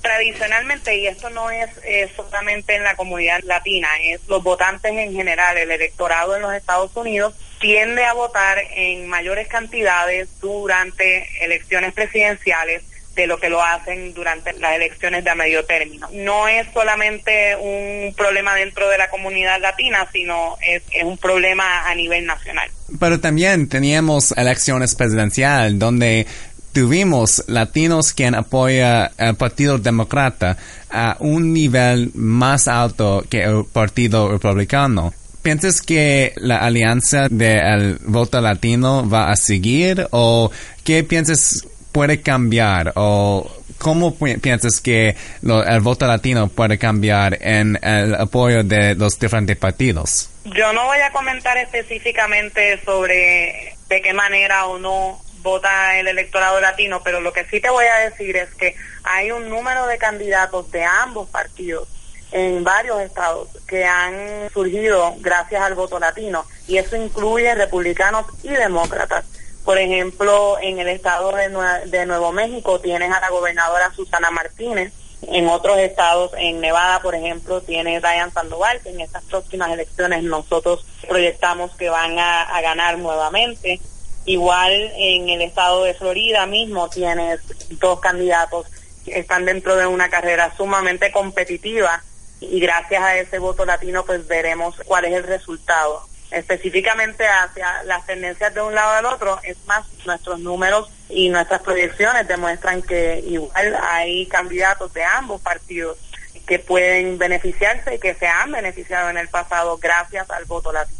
Tradicionalmente, 0.00 0.96
y 0.96 1.06
esto 1.06 1.28
no 1.30 1.50
es 1.50 1.68
solamente 2.16 2.74
en 2.74 2.84
la 2.84 2.96
comunidad 2.96 3.40
latina, 3.44 3.88
es 4.02 4.20
los 4.28 4.42
votantes 4.42 4.92
en 4.92 5.12
general, 5.12 5.58
el 5.58 5.70
electorado 5.70 6.36
en 6.36 6.42
los 6.42 6.54
Estados 6.54 6.90
Unidos 6.96 7.34
tiende 7.60 8.04
a 8.04 8.14
votar 8.14 8.58
en 8.74 9.08
mayores 9.08 9.46
cantidades 9.48 10.28
durante 10.40 11.26
elecciones 11.44 11.92
presidenciales 11.92 12.82
de 13.20 13.26
lo 13.26 13.38
que 13.38 13.50
lo 13.50 13.62
hacen 13.62 14.14
durante 14.14 14.54
las 14.54 14.76
elecciones 14.76 15.22
de 15.24 15.34
medio 15.34 15.64
término. 15.66 16.08
No 16.12 16.48
es 16.48 16.66
solamente 16.72 17.54
un 17.56 18.14
problema 18.14 18.54
dentro 18.54 18.88
de 18.88 18.96
la 18.96 19.10
comunidad 19.10 19.60
latina, 19.60 20.08
sino 20.10 20.56
es, 20.66 20.82
un 21.04 21.18
problema 21.18 21.86
a 21.86 21.94
nivel 21.94 22.24
nacional. 22.24 22.70
Pero 22.98 23.20
también 23.20 23.68
teníamos 23.68 24.32
elecciones 24.32 24.94
presidenciales 24.94 25.78
donde 25.78 26.26
tuvimos 26.72 27.44
latinos 27.46 28.14
quien 28.14 28.34
apoya 28.34 29.10
al 29.18 29.36
Partido 29.36 29.76
Demócrata 29.76 30.56
a 30.90 31.16
un 31.20 31.52
nivel 31.52 32.12
más 32.14 32.68
alto 32.68 33.22
que 33.28 33.42
el 33.42 33.66
Partido 33.70 34.30
Republicano. 34.30 35.12
¿Piensas 35.42 35.82
que 35.82 36.32
la 36.36 36.58
alianza 36.58 37.28
del 37.28 37.98
voto 38.06 38.40
latino 38.40 39.08
va 39.08 39.30
a 39.30 39.36
seguir 39.36 40.06
o 40.10 40.50
qué 40.84 41.02
piensas 41.04 41.66
puede 41.92 42.22
cambiar 42.22 42.92
o 42.96 43.50
cómo 43.78 44.14
piensas 44.14 44.80
que 44.80 45.16
el 45.42 45.80
voto 45.80 46.06
latino 46.06 46.48
puede 46.48 46.78
cambiar 46.78 47.38
en 47.40 47.78
el 47.82 48.14
apoyo 48.14 48.62
de 48.62 48.94
los 48.94 49.18
diferentes 49.18 49.56
partidos? 49.56 50.30
Yo 50.44 50.72
no 50.72 50.84
voy 50.84 50.98
a 50.98 51.10
comentar 51.12 51.56
específicamente 51.58 52.80
sobre 52.84 53.74
de 53.88 54.02
qué 54.02 54.12
manera 54.12 54.66
o 54.66 54.78
no 54.78 55.20
vota 55.42 55.98
el 55.98 56.08
electorado 56.08 56.60
latino, 56.60 57.00
pero 57.02 57.20
lo 57.20 57.32
que 57.32 57.44
sí 57.46 57.60
te 57.60 57.70
voy 57.70 57.86
a 57.86 58.10
decir 58.10 58.36
es 58.36 58.54
que 58.54 58.74
hay 59.04 59.30
un 59.30 59.48
número 59.48 59.86
de 59.86 59.98
candidatos 59.98 60.70
de 60.70 60.84
ambos 60.84 61.28
partidos 61.30 61.88
en 62.32 62.62
varios 62.62 63.00
estados 63.00 63.48
que 63.66 63.84
han 63.84 64.50
surgido 64.52 65.16
gracias 65.18 65.62
al 65.62 65.74
voto 65.74 65.98
latino 65.98 66.44
y 66.68 66.78
eso 66.78 66.96
incluye 66.96 67.54
republicanos 67.54 68.26
y 68.42 68.50
demócratas. 68.50 69.24
Por 69.64 69.78
ejemplo, 69.78 70.58
en 70.60 70.78
el 70.78 70.88
estado 70.88 71.32
de, 71.32 72.06
Nuevo 72.06 72.32
México 72.32 72.80
tienes 72.80 73.12
a 73.12 73.20
la 73.20 73.30
gobernadora 73.30 73.92
Susana 73.94 74.30
Martínez. 74.30 74.92
En 75.22 75.48
otros 75.48 75.78
estados, 75.78 76.32
en 76.38 76.60
Nevada, 76.60 77.02
por 77.02 77.14
ejemplo, 77.14 77.60
tiene 77.60 78.00
Diane 78.00 78.32
Sandoval, 78.32 78.80
que 78.80 78.88
en 78.88 79.00
estas 79.00 79.22
próximas 79.24 79.70
elecciones 79.70 80.22
nosotros 80.22 80.86
proyectamos 81.06 81.72
que 81.76 81.90
van 81.90 82.18
a 82.18 82.60
ganar 82.62 82.98
nuevamente. 82.98 83.80
Igual 84.24 84.92
en 84.96 85.28
el 85.28 85.42
estado 85.42 85.84
de 85.84 85.94
Florida 85.94 86.46
mismo 86.46 86.88
tienes 86.88 87.40
dos 87.80 88.00
candidatos 88.00 88.66
que 89.04 89.18
están 89.18 89.44
dentro 89.44 89.76
de 89.76 89.86
una 89.86 90.10
carrera 90.10 90.54
sumamente 90.56 91.10
competitiva 91.10 92.02
y 92.40 92.60
gracias 92.60 93.02
a 93.02 93.16
ese 93.16 93.38
voto 93.38 93.64
latino 93.64 94.04
pues 94.04 94.26
veremos 94.26 94.76
cuál 94.86 95.06
es 95.06 95.14
el 95.14 95.24
resultado 95.24 96.09
específicamente 96.30 97.26
hacia 97.26 97.82
las 97.84 98.06
tendencias 98.06 98.54
de 98.54 98.62
un 98.62 98.74
lado 98.74 98.92
al 98.92 99.06
otro, 99.06 99.38
es 99.42 99.56
más, 99.66 99.84
nuestros 100.06 100.38
números 100.40 100.90
y 101.08 101.28
nuestras 101.28 101.60
proyecciones 101.62 102.28
demuestran 102.28 102.82
que 102.82 103.22
igual 103.26 103.76
hay 103.82 104.26
candidatos 104.26 104.92
de 104.92 105.04
ambos 105.04 105.40
partidos 105.40 105.98
que 106.46 106.58
pueden 106.58 107.18
beneficiarse 107.18 107.94
y 107.94 107.98
que 107.98 108.14
se 108.14 108.26
han 108.26 108.50
beneficiado 108.50 109.10
en 109.10 109.18
el 109.18 109.28
pasado 109.28 109.78
gracias 109.78 110.28
al 110.30 110.44
voto 110.44 110.72
latino. 110.72 110.98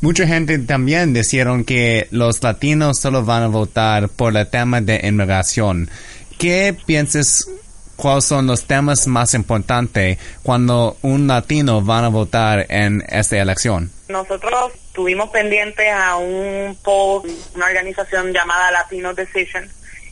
Mucha 0.00 0.26
gente 0.26 0.58
también 0.58 1.14
dijeron 1.14 1.64
que 1.64 2.06
los 2.10 2.42
latinos 2.42 2.98
solo 3.00 3.24
van 3.24 3.44
a 3.44 3.48
votar 3.48 4.08
por 4.08 4.36
el 4.36 4.48
tema 4.48 4.80
de 4.80 5.00
inmigración. 5.02 5.90
¿Qué 6.38 6.76
piensas 6.84 7.48
cuáles 7.96 8.24
son 8.24 8.46
los 8.46 8.64
temas 8.64 9.06
más 9.06 9.34
importantes 9.34 10.18
cuando 10.42 10.96
un 11.02 11.26
latino 11.26 11.84
va 11.84 12.04
a 12.04 12.08
votar 12.08 12.66
en 12.68 13.02
esta 13.08 13.38
elección? 13.38 13.90
Nosotros 14.08 14.72
tuvimos 14.92 15.30
pendientes 15.30 15.92
a 15.92 16.16
un 16.16 16.76
poll, 16.82 17.28
una 17.54 17.66
organización 17.66 18.32
llamada 18.32 18.70
Latino 18.70 19.14
Decision 19.14 19.68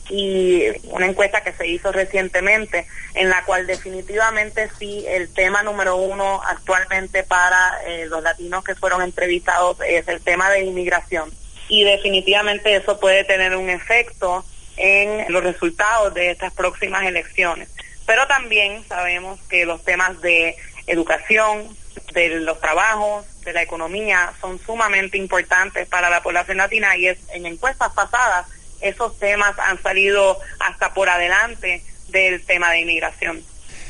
y 0.09 0.65
una 0.83 1.07
encuesta 1.07 1.41
que 1.41 1.53
se 1.53 1.67
hizo 1.67 1.91
recientemente 1.91 2.85
en 3.15 3.29
la 3.29 3.43
cual 3.43 3.65
definitivamente 3.65 4.69
sí 4.77 5.03
el 5.07 5.33
tema 5.33 5.63
número 5.63 5.95
uno 5.95 6.41
actualmente 6.45 7.23
para 7.23 7.81
eh, 7.87 8.05
los 8.05 8.21
latinos 8.21 8.63
que 8.63 8.75
fueron 8.75 9.01
entrevistados 9.01 9.77
es 9.87 10.07
el 10.07 10.21
tema 10.21 10.49
de 10.51 10.65
inmigración 10.65 11.31
y 11.67 11.83
definitivamente 11.83 12.75
eso 12.75 12.99
puede 12.99 13.23
tener 13.23 13.55
un 13.55 13.69
efecto 13.69 14.45
en 14.77 15.31
los 15.31 15.43
resultados 15.43 16.13
de 16.13 16.31
estas 16.31 16.53
próximas 16.53 17.05
elecciones. 17.05 17.69
Pero 18.05 18.27
también 18.27 18.83
sabemos 18.87 19.39
que 19.49 19.65
los 19.65 19.83
temas 19.83 20.21
de 20.21 20.55
educación, 20.87 21.75
de 22.13 22.39
los 22.39 22.59
trabajos, 22.61 23.25
de 23.43 23.53
la 23.53 23.61
economía 23.61 24.33
son 24.41 24.59
sumamente 24.59 25.17
importantes 25.17 25.87
para 25.87 26.09
la 26.09 26.21
población 26.21 26.57
latina 26.57 26.97
y 26.97 27.07
es 27.07 27.17
en 27.33 27.45
encuestas 27.45 27.91
pasadas 27.93 28.47
esos 28.81 29.17
temas 29.19 29.53
han 29.57 29.81
salido 29.81 30.37
hasta 30.59 30.93
por 30.93 31.09
adelante 31.09 31.83
del 32.09 32.43
tema 32.43 32.71
de 32.71 32.81
inmigración. 32.81 33.41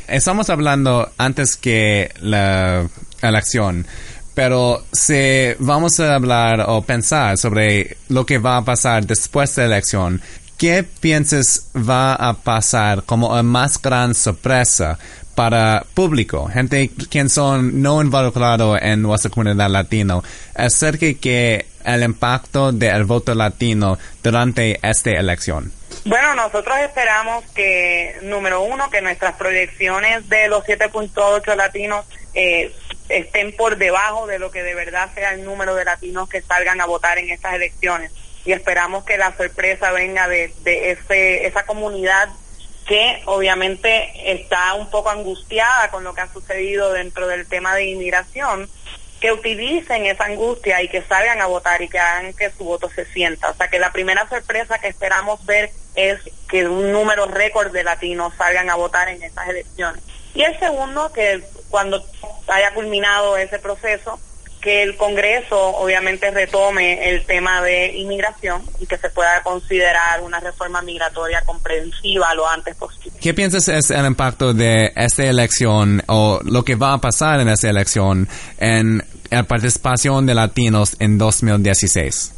Estamos 0.07 0.49
hablando 0.49 1.11
antes 1.17 1.57
que 1.57 2.11
la 2.19 2.87
elección, 3.21 3.87
pero 4.33 4.85
si 4.91 5.53
vamos 5.59 5.99
a 5.99 6.15
hablar 6.15 6.65
o 6.67 6.81
pensar 6.81 7.37
sobre 7.37 7.97
lo 8.09 8.25
que 8.25 8.37
va 8.37 8.57
a 8.57 8.65
pasar 8.65 9.05
después 9.05 9.55
de 9.55 9.67
la 9.67 9.75
elección, 9.75 10.21
¿qué 10.57 10.83
piensas 10.83 11.69
va 11.75 12.13
a 12.13 12.33
pasar 12.33 13.03
como 13.03 13.29
una 13.29 13.43
más 13.43 13.81
gran 13.81 14.13
sorpresa 14.13 14.97
para 15.35 15.85
público, 15.93 16.47
gente 16.47 16.89
quien 17.09 17.29
son 17.29 17.81
no 17.81 18.01
involucrados 18.01 18.79
en 18.81 19.01
nuestra 19.01 19.29
comunidad 19.29 19.69
latino, 19.69 20.23
acerca 20.55 21.13
que 21.19 21.65
el 21.83 22.03
impacto 22.03 22.71
del 22.71 23.03
voto 23.03 23.35
latino 23.35 23.97
durante 24.23 24.79
esta 24.81 25.11
elección? 25.11 25.71
Bueno, 26.05 26.35
nosotros 26.35 26.77
esperamos 26.79 27.43
que, 27.53 28.17
número 28.23 28.61
uno, 28.61 28.89
que 28.89 29.01
nuestras 29.01 29.35
proyecciones 29.35 30.27
de 30.29 30.47
los 30.47 30.63
7.8 30.63 31.55
latinos 31.55 32.05
eh, 32.33 32.73
estén 33.09 33.55
por 33.55 33.77
debajo 33.77 34.27
de 34.27 34.39
lo 34.39 34.51
que 34.51 34.63
de 34.63 34.75
verdad 34.75 35.09
sea 35.13 35.33
el 35.33 35.43
número 35.43 35.75
de 35.75 35.85
latinos 35.85 36.29
que 36.29 36.41
salgan 36.41 36.81
a 36.81 36.85
votar 36.85 37.17
en 37.17 37.29
estas 37.29 37.55
elecciones. 37.55 38.11
Y 38.45 38.51
esperamos 38.51 39.03
que 39.03 39.17
la 39.17 39.35
sorpresa 39.35 39.91
venga 39.91 40.27
de, 40.27 40.53
de 40.63 40.91
ese, 40.91 41.47
esa 41.47 41.65
comunidad 41.65 42.29
que 42.87 43.23
obviamente 43.25 44.31
está 44.31 44.75
un 44.75 44.89
poco 44.89 45.09
angustiada 45.09 45.89
con 45.89 46.03
lo 46.03 46.13
que 46.13 46.21
ha 46.21 46.31
sucedido 46.31 46.93
dentro 46.93 47.27
del 47.27 47.47
tema 47.47 47.73
de 47.75 47.85
inmigración, 47.85 48.69
que 49.19 49.31
utilicen 49.31 50.05
esa 50.05 50.25
angustia 50.25 50.83
y 50.83 50.87
que 50.87 51.01
salgan 51.01 51.41
a 51.41 51.47
votar 51.47 51.81
y 51.81 51.89
que 51.89 51.97
hagan 51.97 52.33
que 52.33 52.51
su 52.51 52.63
voto 52.63 52.89
se 52.89 53.05
sienta. 53.05 53.49
O 53.49 53.55
sea 53.55 53.69
que 53.69 53.79
la 53.79 53.91
primera 53.91 54.29
sorpresa 54.29 54.77
que 54.77 54.87
esperamos 54.87 55.43
ver 55.45 55.71
es 55.95 56.19
que 56.47 56.67
un 56.67 56.91
número 56.91 57.25
récord 57.25 57.71
de 57.71 57.83
latinos 57.83 58.33
salgan 58.37 58.69
a 58.69 58.75
votar 58.75 59.09
en 59.09 59.23
estas 59.23 59.47
elecciones. 59.47 60.03
Y 60.35 60.43
el 60.43 60.59
segundo, 60.59 61.11
que 61.11 61.41
cuando 61.69 62.05
haya 62.47 62.73
culminado 62.73 63.37
ese 63.37 63.57
proceso, 63.57 64.19
que 64.65 64.81
el 64.81 64.97
Congreso 64.97 65.55
obviamente 65.77 66.31
retome 66.31 67.11
el 67.11 67.23
tema 67.27 67.61
de 67.61 67.95
inmigración 67.97 68.63
y 68.79 68.87
que 68.87 68.97
se 68.97 69.11
pueda 69.11 69.43
considerar 69.43 70.21
una 70.21 70.39
reforma 70.39 70.81
migratoria 70.81 71.43
comprensiva 71.45 72.33
lo 72.33 72.49
antes 72.49 72.75
posible. 72.75 73.11
¿Qué 73.21 73.35
piensas 73.35 73.67
es 73.67 73.91
el 73.91 74.03
impacto 74.07 74.55
de 74.55 74.91
esta 74.95 75.23
elección 75.23 76.01
o 76.07 76.39
lo 76.43 76.65
que 76.65 76.73
va 76.73 76.93
a 76.93 76.97
pasar 76.97 77.39
en 77.41 77.49
esta 77.49 77.69
elección 77.69 78.27
en 78.57 79.05
la 79.29 79.43
participación 79.43 80.25
de 80.25 80.33
latinos 80.33 80.95
en 80.99 81.19
2016? 81.19 82.33